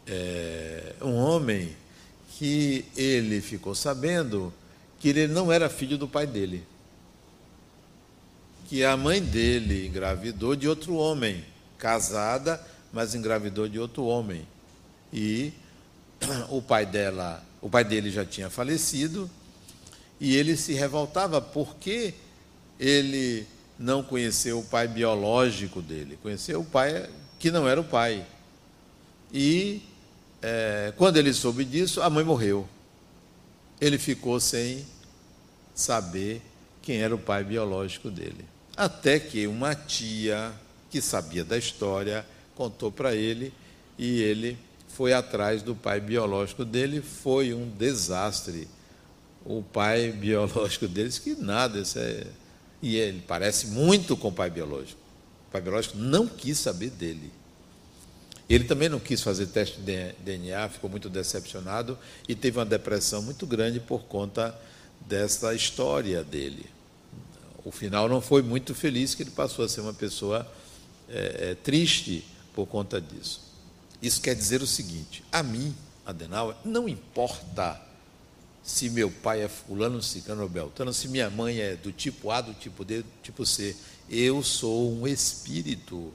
[0.06, 1.76] é, um homem
[2.38, 4.52] que ele ficou sabendo
[4.98, 6.64] que ele não era filho do pai dele.
[8.68, 11.44] Que a mãe dele engravidou de outro homem,
[11.78, 12.61] casada,
[12.92, 14.46] mas engravidou de outro homem.
[15.16, 15.50] E
[16.50, 19.31] o pai dela, o pai dele já tinha falecido,
[20.20, 22.12] e ele se revoltava porque
[22.79, 23.46] ele
[23.79, 28.26] não conheceu o pai biológico dele, conheceu o pai que não era o pai.
[29.33, 29.83] E
[30.42, 32.68] é, quando ele soube disso, a mãe morreu.
[33.81, 34.87] Ele ficou sem
[35.74, 36.42] saber
[36.83, 38.44] quem era o pai biológico dele.
[38.76, 40.52] Até que uma tia
[40.90, 42.24] que sabia da história
[42.55, 43.52] contou para ele
[43.98, 44.59] e ele
[44.96, 47.02] foi atrás do pai biológico dele.
[47.02, 48.66] Foi um desastre.
[49.44, 52.26] O pai biológico deles, que nada, isso é...
[52.82, 54.98] e ele parece muito com o pai biológico.
[55.48, 57.30] O pai biológico não quis saber dele.
[58.48, 63.20] Ele também não quis fazer teste de DNA, ficou muito decepcionado e teve uma depressão
[63.20, 64.56] muito grande por conta
[65.00, 66.64] dessa história dele.
[67.64, 70.46] O final não foi muito feliz, que ele passou a ser uma pessoa
[71.09, 73.45] é, triste por conta disso.
[74.00, 77.80] Isso quer dizer o seguinte: a mim, Adenauer, não importa
[78.62, 82.40] se meu pai é fulano, cicano ou beltrano, se minha mãe é do tipo A,
[82.40, 83.76] do tipo D, do tipo C.
[84.09, 86.12] Eu sou um espírito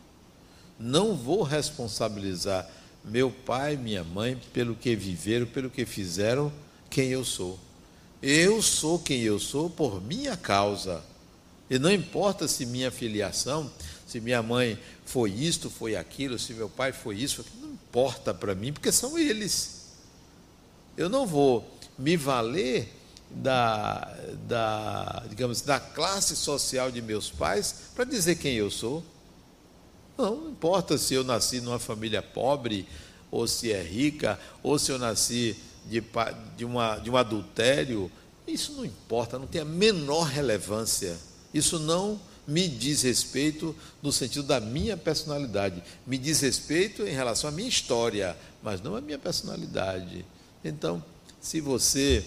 [0.82, 2.68] não vou responsabilizar
[3.06, 6.52] meu pai, minha mãe, pelo que viveram, pelo que fizeram,
[6.90, 7.60] quem eu sou.
[8.22, 11.04] Eu sou quem eu sou por minha causa.
[11.70, 13.72] E não importa se minha filiação,
[14.06, 18.56] se minha mãe foi isto, foi aquilo, se meu pai foi isso, não importa para
[18.56, 19.82] mim, porque são eles.
[20.96, 22.90] Eu não vou me valer
[23.30, 29.04] da, da, digamos, da classe social de meus pais para dizer quem eu sou.
[30.18, 32.88] Não, importa se eu nasci numa família pobre,
[33.30, 36.02] ou se é rica, ou se eu nasci de,
[36.56, 38.10] de, uma, de um adultério.
[38.48, 41.18] Isso não importa, não tem a menor relevância.
[41.54, 42.18] Isso não
[42.52, 45.82] me diz respeito no sentido da minha personalidade.
[46.06, 50.26] Me diz respeito em relação à minha história, mas não à minha personalidade.
[50.64, 51.04] Então,
[51.40, 52.24] se você,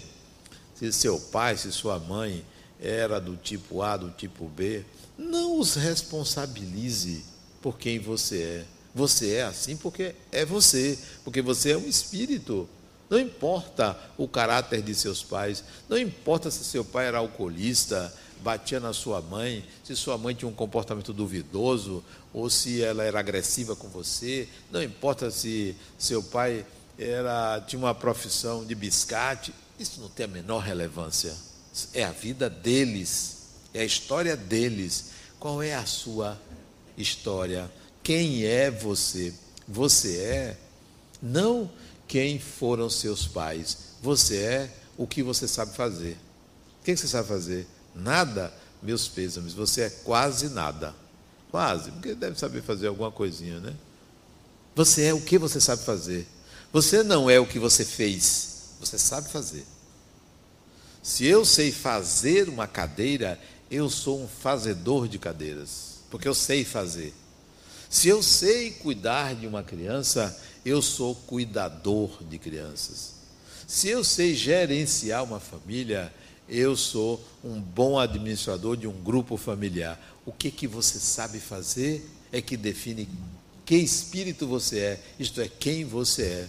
[0.73, 2.43] se seu pai, se sua mãe
[2.79, 4.83] era do tipo A, do tipo B,
[5.15, 7.23] não os responsabilize
[7.61, 8.65] por quem você é.
[8.95, 12.67] Você é assim porque é você, porque você é um espírito.
[13.09, 18.11] Não importa o caráter de seus pais, não importa se seu pai era alcoolista,
[18.45, 23.19] batia na sua mãe, se sua mãe tinha um comportamento duvidoso, ou se ela era
[23.19, 26.63] agressiva com você, não importa se seu pai
[26.95, 31.33] era, tinha uma profissão de biscate, isso não tem a menor relevância.
[31.91, 33.37] É a vida deles,
[33.73, 35.15] é a história deles.
[35.39, 36.39] Qual é a sua
[36.97, 37.69] história.
[38.03, 39.33] Quem é você?
[39.67, 40.57] Você é
[41.21, 41.69] não
[42.07, 43.95] quem foram seus pais.
[44.01, 46.17] Você é o que você sabe fazer.
[46.81, 47.67] O que você sabe fazer?
[47.95, 48.53] Nada.
[48.81, 50.93] meus pêsames, você é quase nada.
[51.49, 53.73] Quase, porque deve saber fazer alguma coisinha, né?
[54.75, 56.27] Você é o que você sabe fazer.
[56.73, 59.65] Você não é o que você fez, você sabe fazer.
[61.01, 63.39] Se eu sei fazer uma cadeira,
[63.71, 67.13] eu sou um fazedor de cadeiras, porque eu sei fazer.
[67.89, 70.35] Se eu sei cuidar de uma criança,
[70.65, 73.13] eu sou cuidador de crianças.
[73.67, 76.13] Se eu sei gerenciar uma família,
[76.47, 79.99] eu sou um bom administrador de um grupo familiar.
[80.25, 83.07] O que que você sabe fazer é que define
[83.65, 86.47] que espírito você é, isto é, quem você é.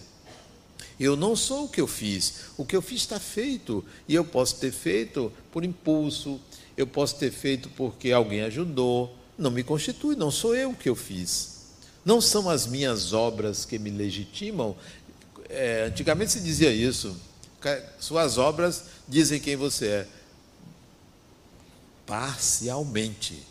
[1.01, 4.25] Eu não sou o que eu fiz, o que eu fiz está feito, e eu
[4.25, 6.41] posso ter feito por impulso,
[6.77, 10.97] eu posso ter feito porque alguém ajudou, não me constitui, não sou eu que eu
[10.97, 11.57] fiz.
[12.05, 14.77] Não são as minhas obras que me legitimam.
[15.49, 17.17] É, antigamente se dizia isso,
[17.99, 20.09] suas obras dizem quem você é.
[22.07, 23.43] Parcialmente,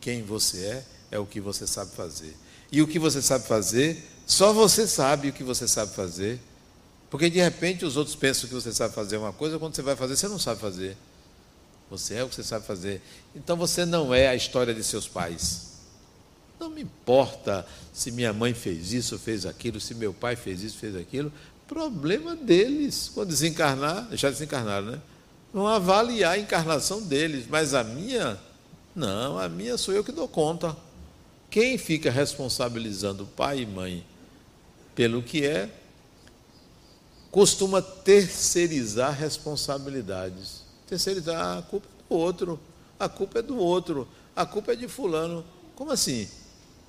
[0.00, 2.36] quem você é, é o que você sabe fazer.
[2.72, 6.40] E o que você sabe fazer, só você sabe o que você sabe fazer.
[7.10, 9.96] Porque de repente os outros pensam que você sabe fazer uma coisa, quando você vai
[9.96, 10.96] fazer, você não sabe fazer.
[11.90, 13.02] Você é o que você sabe fazer.
[13.34, 15.70] Então você não é a história de seus pais.
[16.60, 20.78] Não me importa se minha mãe fez isso, fez aquilo, se meu pai fez isso,
[20.78, 21.32] fez aquilo.
[21.70, 23.12] Problema deles.
[23.14, 25.00] Quando desencarnar, já desencarnaram, né?
[25.54, 27.46] Vão avaliar a encarnação deles.
[27.48, 28.36] Mas a minha,
[28.92, 30.76] não, a minha sou eu que dou conta.
[31.48, 34.04] Quem fica responsabilizando pai e mãe
[34.96, 35.70] pelo que é,
[37.30, 40.62] costuma terceirizar responsabilidades.
[40.88, 42.60] Terceirizar, ah, a culpa é do outro,
[42.98, 45.44] a culpa é do outro, a culpa é de fulano.
[45.76, 46.28] Como assim?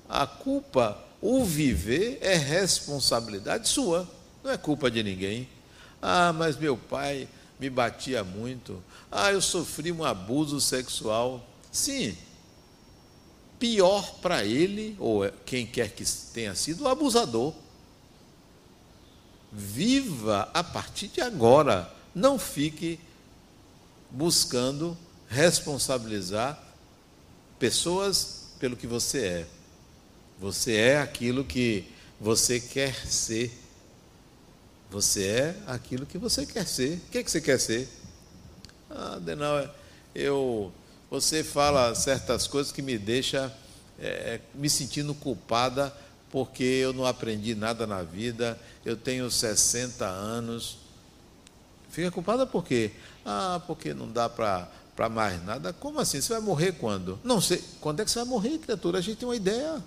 [0.08, 4.08] A culpa, o viver é responsabilidade sua,
[4.42, 5.48] não é culpa de ninguém.
[6.00, 7.28] Ah, mas meu pai
[7.60, 8.82] me batia muito.
[9.10, 11.46] Ah, eu sofri um abuso sexual.
[11.70, 12.16] Sim,
[13.58, 17.54] pior para ele, ou quem quer que tenha sido, o abusador.
[19.52, 21.88] Viva a partir de agora.
[22.12, 22.98] Não fique
[24.10, 24.96] buscando
[25.28, 26.60] responsabilizar
[27.58, 29.46] pessoas pelo que você é.
[30.40, 31.84] Você é aquilo que
[32.20, 33.61] você quer ser.
[34.92, 36.98] Você é aquilo que você quer ser.
[36.98, 37.88] O que, é que você quer ser?
[38.90, 39.66] Ah, Denal,
[40.14, 40.70] eu
[41.10, 43.50] você fala certas coisas que me deixa
[43.98, 45.94] é, me sentindo culpada
[46.30, 50.76] porque eu não aprendi nada na vida, eu tenho 60 anos.
[51.90, 52.90] Fica culpada por quê?
[53.24, 55.72] Ah, porque não dá para mais nada.
[55.72, 56.20] Como assim?
[56.20, 57.18] Você vai morrer quando?
[57.24, 57.64] Não sei.
[57.80, 58.98] Quando é que você vai morrer, criatura?
[58.98, 59.82] A gente tem uma ideia.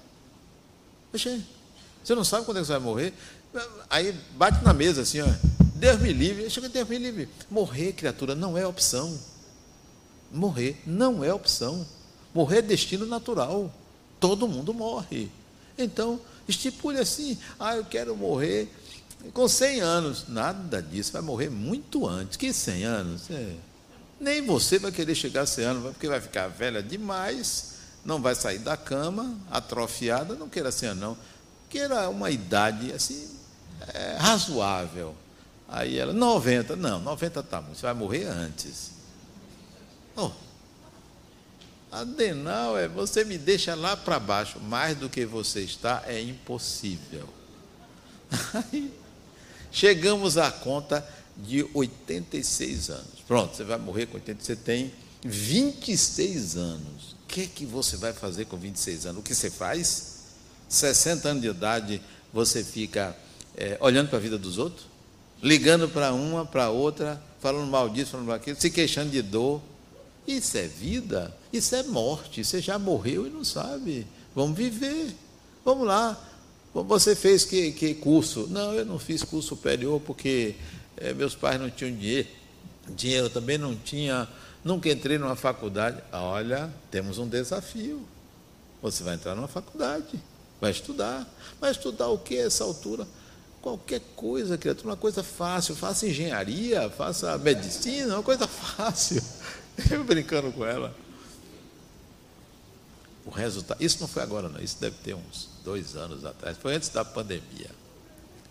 [2.06, 3.14] Você não sabe quando é que você vai morrer?
[3.90, 5.28] Aí bate na mesa assim, ó.
[5.74, 6.48] Deus me livre.
[6.52, 7.28] Chega, Deus me livre.
[7.50, 9.18] Morrer, criatura, não é opção.
[10.32, 11.84] Morrer não é opção.
[12.32, 13.74] Morrer é destino natural.
[14.20, 15.32] Todo mundo morre.
[15.76, 18.72] Então, estipule assim: ah, eu quero morrer
[19.34, 20.26] com 100 anos.
[20.28, 22.38] Nada disso, vai morrer muito antes.
[22.38, 23.32] Que 100 anos?
[23.32, 23.56] É.
[24.20, 27.74] Nem você vai querer chegar a 100 anos, porque vai ficar velha demais,
[28.06, 30.36] não vai sair da cama, atrofiada.
[30.36, 31.35] Não queira 100 anos, não.
[31.70, 33.30] Queira uma idade assim,
[33.94, 35.16] é, razoável.
[35.68, 36.76] Aí ela, 90.
[36.76, 38.92] Não, 90 está muito, você vai morrer antes.
[40.16, 40.32] Oh,
[41.96, 47.28] Adenal é você me deixa lá para baixo, mais do que você está é impossível.
[48.54, 48.94] Aí,
[49.72, 51.08] chegamos à conta
[51.38, 53.24] de 86 anos.
[53.26, 54.94] Pronto, você vai morrer com 86, você tem
[55.24, 57.14] 26 anos.
[57.14, 59.20] O que, é que você vai fazer com 26 anos?
[59.20, 60.15] O que você faz?
[60.68, 62.02] 60 anos de idade,
[62.34, 63.16] você fica
[63.56, 64.88] é, olhando para a vida dos outros,
[65.42, 69.62] ligando para uma, para outra, falando mal disso, falando mal daquilo, se queixando de dor.
[70.28, 72.44] Isso é vida, isso é morte.
[72.44, 74.08] Você já morreu e não sabe.
[74.34, 75.16] Vamos viver.
[75.64, 76.20] Vamos lá.
[76.74, 78.48] Você fez que, que curso?
[78.50, 80.56] Não, eu não fiz curso superior porque
[80.98, 82.28] é, meus pais não tinham dinheiro.
[82.90, 84.28] Dinheiro também não tinha.
[84.64, 86.02] Nunca entrei numa faculdade.
[86.12, 88.06] Olha, temos um desafio.
[88.82, 90.20] Você vai entrar numa faculdade,
[90.66, 91.28] vai estudar.
[91.62, 93.08] Vai estudar o que a essa altura?
[93.62, 95.76] Qualquer coisa, criatura, uma coisa fácil.
[95.76, 99.22] Faça engenharia, faça medicina, uma coisa fácil.
[99.92, 100.96] Eu brincando com ela.
[103.26, 106.76] O resultado, isso não foi agora, não, isso deve ter uns dois anos atrás, foi
[106.76, 107.72] antes da pandemia.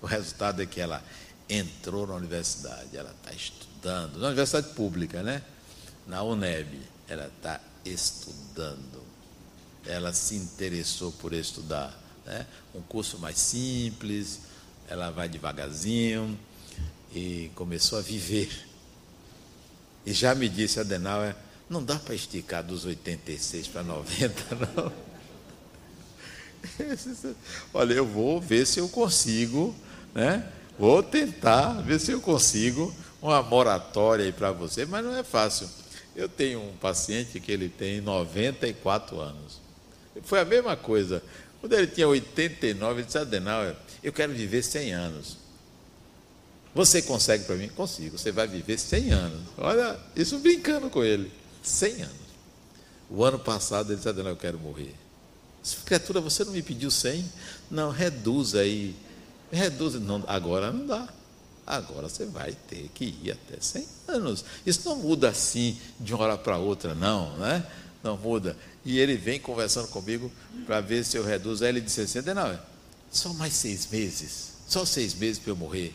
[0.03, 1.01] O resultado é que ela
[1.49, 5.43] entrou na universidade, ela está estudando, na universidade pública, né?
[6.09, 9.03] Na UNEB, ela está estudando.
[9.87, 12.04] Ela se interessou por estudar.
[12.27, 12.47] Né?
[12.75, 14.41] Um curso mais simples,
[14.89, 16.39] ela vai devagarzinho
[17.14, 18.75] e começou a viver
[20.07, 21.35] e já me disse, Adenauer,
[21.68, 24.45] Não dá para esticar dos 86 para 90,
[24.77, 24.93] não.
[27.72, 29.75] Olha, eu vou ver se eu consigo,
[30.14, 30.47] né?
[30.79, 35.68] Vou tentar ver se eu consigo uma moratória aí para você, mas não é fácil.
[36.14, 39.61] Eu tenho um paciente que ele tem 94 anos.
[40.22, 41.22] Foi a mesma coisa.
[41.65, 45.39] Quando ele tinha 89, ele disse, Adenauer, eu quero viver 100 anos.
[46.75, 47.69] Você consegue para mim?
[47.69, 48.19] Consigo.
[48.19, 49.41] Você vai viver 100 anos.
[49.57, 51.33] Olha, isso brincando com ele.
[51.62, 52.17] 100 anos.
[53.09, 54.95] O ano passado ele disse, Adenauer, eu quero morrer.
[55.87, 57.25] Criatura, você não me pediu 100?
[57.71, 58.95] Não, reduz aí.
[59.51, 59.95] Reduz.
[59.95, 61.09] Não, agora não dá.
[61.67, 64.45] Agora você vai ter que ir até 100 anos.
[64.67, 67.67] Isso não muda assim de uma hora para outra, não, né?
[68.05, 68.57] Não muda.
[68.85, 70.31] E ele vem conversando comigo
[70.67, 71.65] para ver se eu reduzo.
[71.65, 72.57] Aí ele disse assim: não,
[73.11, 74.53] só mais seis meses.
[74.69, 75.93] Só seis meses para eu morrer.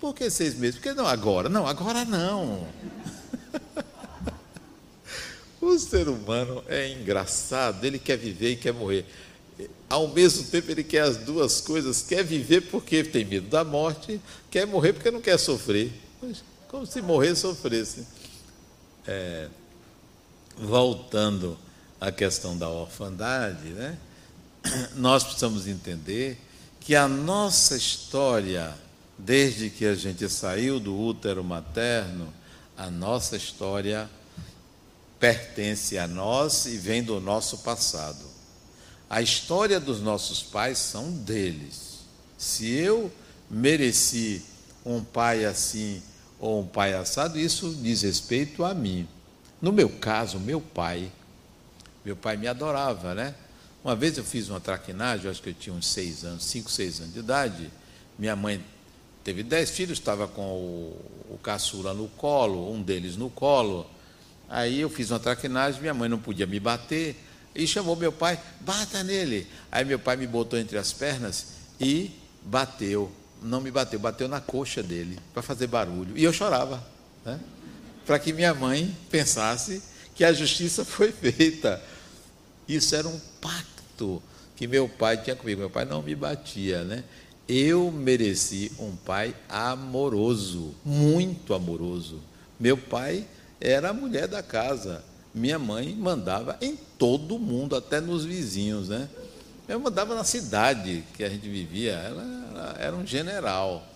[0.00, 0.76] Por que seis meses?
[0.76, 1.48] Porque não agora?
[1.48, 2.66] Não, agora não.
[5.60, 9.04] o ser humano é engraçado, ele quer viver e quer morrer
[9.92, 14.18] ao mesmo tempo ele quer as duas coisas, quer viver porque tem medo da morte,
[14.50, 15.92] quer morrer porque não quer sofrer.
[16.68, 18.06] Como se morrer sofresse.
[19.06, 19.48] É,
[20.56, 21.58] voltando
[22.00, 23.98] à questão da orfandade, né?
[24.94, 26.38] nós precisamos entender
[26.80, 28.74] que a nossa história,
[29.16, 32.32] desde que a gente saiu do útero materno,
[32.76, 34.08] a nossa história
[35.18, 38.24] pertence a nós e vem do nosso passado.
[39.08, 42.00] A história dos nossos pais são deles.
[42.36, 43.12] Se eu
[43.48, 44.42] mereci
[44.84, 46.02] um pai assim
[46.40, 49.06] ou um pai assado, isso diz respeito a mim.
[49.62, 51.08] No meu caso, meu pai,
[52.04, 53.32] meu pai me adorava, né?
[53.84, 57.00] Uma vez eu fiz uma traquinagem, acho que eu tinha uns seis anos, cinco, seis
[57.00, 57.70] anos de idade.
[58.18, 58.60] Minha mãe
[59.22, 61.00] teve dez filhos, estava com o,
[61.30, 63.88] o caçula no colo, um deles no colo.
[64.48, 67.16] Aí eu fiz uma traquinagem, minha mãe não podia me bater.
[67.54, 69.46] E chamou meu pai, bata nele.
[69.70, 71.46] Aí meu pai me botou entre as pernas
[71.80, 72.10] e
[72.42, 73.12] bateu.
[73.40, 76.18] Não me bateu, bateu na coxa dele, para fazer barulho.
[76.18, 76.84] E eu chorava,
[77.24, 77.38] né?
[78.06, 79.82] Para que minha mãe pensasse
[80.14, 81.82] que a justiça foi feita.
[82.68, 84.22] Isso era um pacto
[84.56, 85.60] que meu pai tinha comigo.
[85.60, 87.04] Meu pai não me batia, né?
[87.48, 92.20] Eu mereci um pai amoroso, muito amoroso.
[92.58, 93.26] Meu pai
[93.60, 99.08] era a mulher da casa minha mãe mandava em todo mundo, até nos vizinhos, né?
[99.66, 103.86] Eu mandava na cidade que a gente vivia, ela, era um general,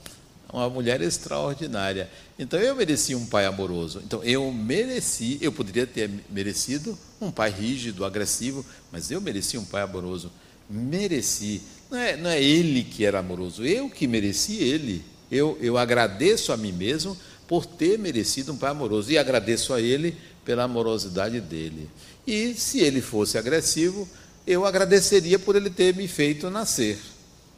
[0.53, 2.11] uma mulher extraordinária.
[2.39, 4.01] Então eu mereci um pai amoroso.
[4.05, 9.65] Então eu mereci, eu poderia ter merecido um pai rígido, agressivo, mas eu mereci um
[9.65, 10.31] pai amoroso.
[10.69, 11.63] Mereci.
[11.91, 15.05] Não é, não é ele que era amoroso, eu que mereci ele.
[15.31, 17.17] Eu, eu agradeço a mim mesmo
[17.49, 21.89] por ter merecido um pai amoroso e agradeço a ele pela amorosidade dele.
[22.27, 24.09] E se ele fosse agressivo,
[24.47, 26.99] eu agradeceria por ele ter me feito nascer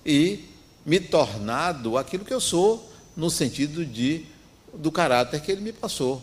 [0.04, 0.40] e
[0.88, 4.24] me tornado aquilo que eu sou no sentido de
[4.72, 6.22] do caráter que ele me passou.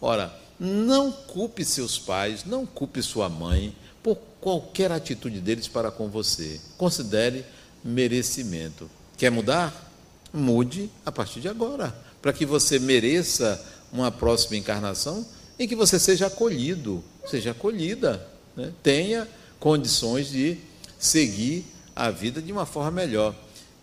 [0.00, 6.08] Ora, não culpe seus pais, não culpe sua mãe por qualquer atitude deles para com
[6.08, 6.58] você.
[6.78, 7.44] Considere
[7.84, 8.88] merecimento.
[9.18, 9.92] Quer mudar?
[10.32, 13.62] Mude a partir de agora, para que você mereça
[13.92, 15.26] uma próxima encarnação
[15.58, 18.72] em que você seja acolhido, seja acolhida, né?
[18.82, 19.28] tenha
[19.60, 20.58] condições de
[20.98, 21.64] seguir
[21.94, 23.34] a vida de uma forma melhor.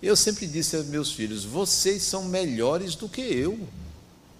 [0.04, 3.58] Eu sempre disse aos meus filhos: vocês são melhores do que eu,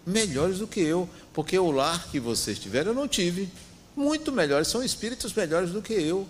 [0.06, 3.50] melhores do que eu, porque o lar que vocês tiveram eu não tive.
[3.96, 6.28] Muito melhores, são espíritos melhores do que eu,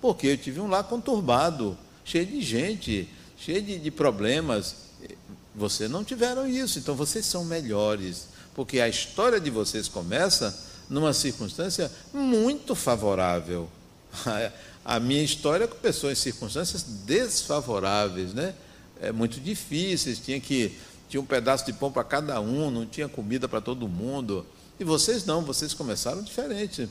[0.00, 3.08] porque eu tive um lar conturbado, cheio de gente,
[3.38, 4.74] cheio de, de problemas.
[5.54, 10.56] Vocês não tiveram isso, então vocês são melhores porque a história de vocês começa
[10.88, 13.68] numa circunstância muito favorável.
[14.84, 18.52] A minha história começou em circunstâncias desfavoráveis, né?
[19.02, 20.72] É, muito difíceis, tinha que
[21.08, 24.46] tinha um pedaço de pão para cada um, não tinha comida para todo mundo.
[24.80, 26.88] E vocês não, vocês começaram diferente.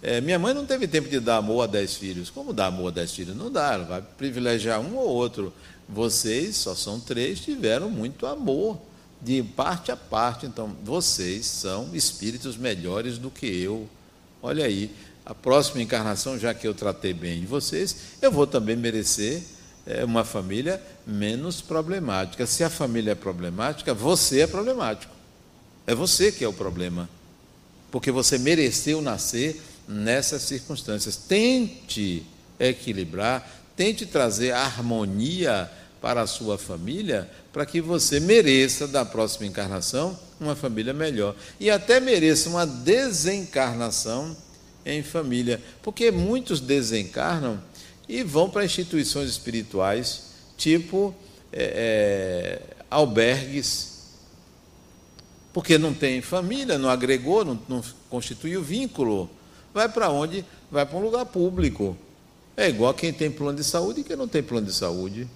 [0.00, 2.30] É, minha mãe não teve tempo de dar amor a dez filhos.
[2.30, 3.36] Como dar amor a dez filhos?
[3.36, 5.52] Não dá, vai privilegiar um ou outro.
[5.88, 8.78] Vocês, só são três, tiveram muito amor
[9.20, 10.46] de parte a parte.
[10.46, 13.88] Então, vocês são espíritos melhores do que eu.
[14.40, 14.94] Olha aí,
[15.26, 19.42] a próxima encarnação, já que eu tratei bem de vocês, eu vou também merecer
[19.86, 22.46] é, uma família menos problemática.
[22.46, 25.12] Se a família é problemática, você é problemático.
[25.86, 27.08] É você que é o problema.
[27.90, 31.16] Porque você mereceu nascer nessas circunstâncias.
[31.16, 32.24] Tente
[32.58, 35.70] equilibrar, tente trazer harmonia
[36.00, 41.34] para a sua família, para que você mereça, da próxima encarnação, uma família melhor.
[41.58, 44.36] E até mereça uma desencarnação
[44.84, 45.60] em família.
[45.82, 47.60] Porque muitos desencarnam
[48.08, 50.24] e vão para instituições espirituais,
[50.56, 51.14] tipo
[51.52, 53.94] é, é, albergues,
[55.52, 59.30] porque não tem família, não agregou, não, não constituiu vínculo.
[59.72, 60.44] Vai para onde?
[60.70, 61.96] Vai para um lugar público.
[62.56, 65.28] É igual quem tem plano de saúde e quem não tem plano de saúde.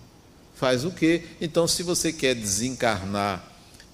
[0.54, 1.22] Faz o quê?
[1.40, 3.44] Então, se você quer desencarnar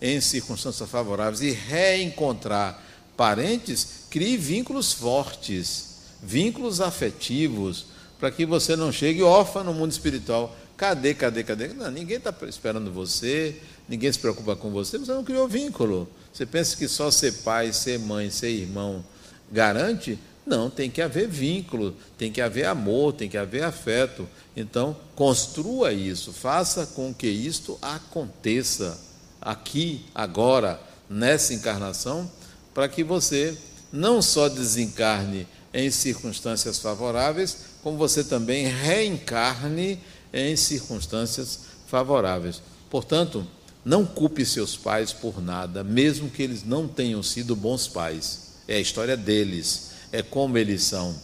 [0.00, 2.82] em circunstâncias favoráveis e reencontrar
[3.16, 7.86] parentes, crie vínculos fortes, vínculos afetivos,
[8.24, 10.56] para que você não chegue órfão no mundo espiritual.
[10.78, 11.68] Cadê, cadê, cadê?
[11.68, 16.08] Não, ninguém está esperando você, ninguém se preocupa com você, você não criou vínculo.
[16.32, 19.04] Você pensa que só ser pai, ser mãe, ser irmão
[19.52, 20.18] garante?
[20.46, 24.26] Não, tem que haver vínculo, tem que haver amor, tem que haver afeto.
[24.56, 28.98] Então, construa isso, faça com que isto aconteça
[29.38, 32.30] aqui, agora, nessa encarnação,
[32.72, 33.54] para que você
[33.92, 40.01] não só desencarne em circunstâncias favoráveis, como você também reencarne
[40.32, 42.62] em circunstâncias favoráveis.
[42.89, 43.47] Portanto,
[43.85, 48.55] não culpe seus pais por nada, mesmo que eles não tenham sido bons pais.
[48.66, 51.14] É a história deles é como eles são.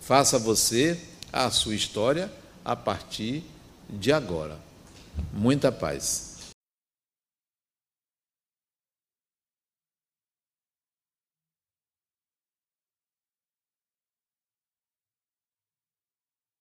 [0.00, 0.96] Faça você
[1.32, 2.30] a sua história
[2.64, 3.42] a partir
[3.90, 4.56] de agora.
[5.32, 6.23] Muita paz.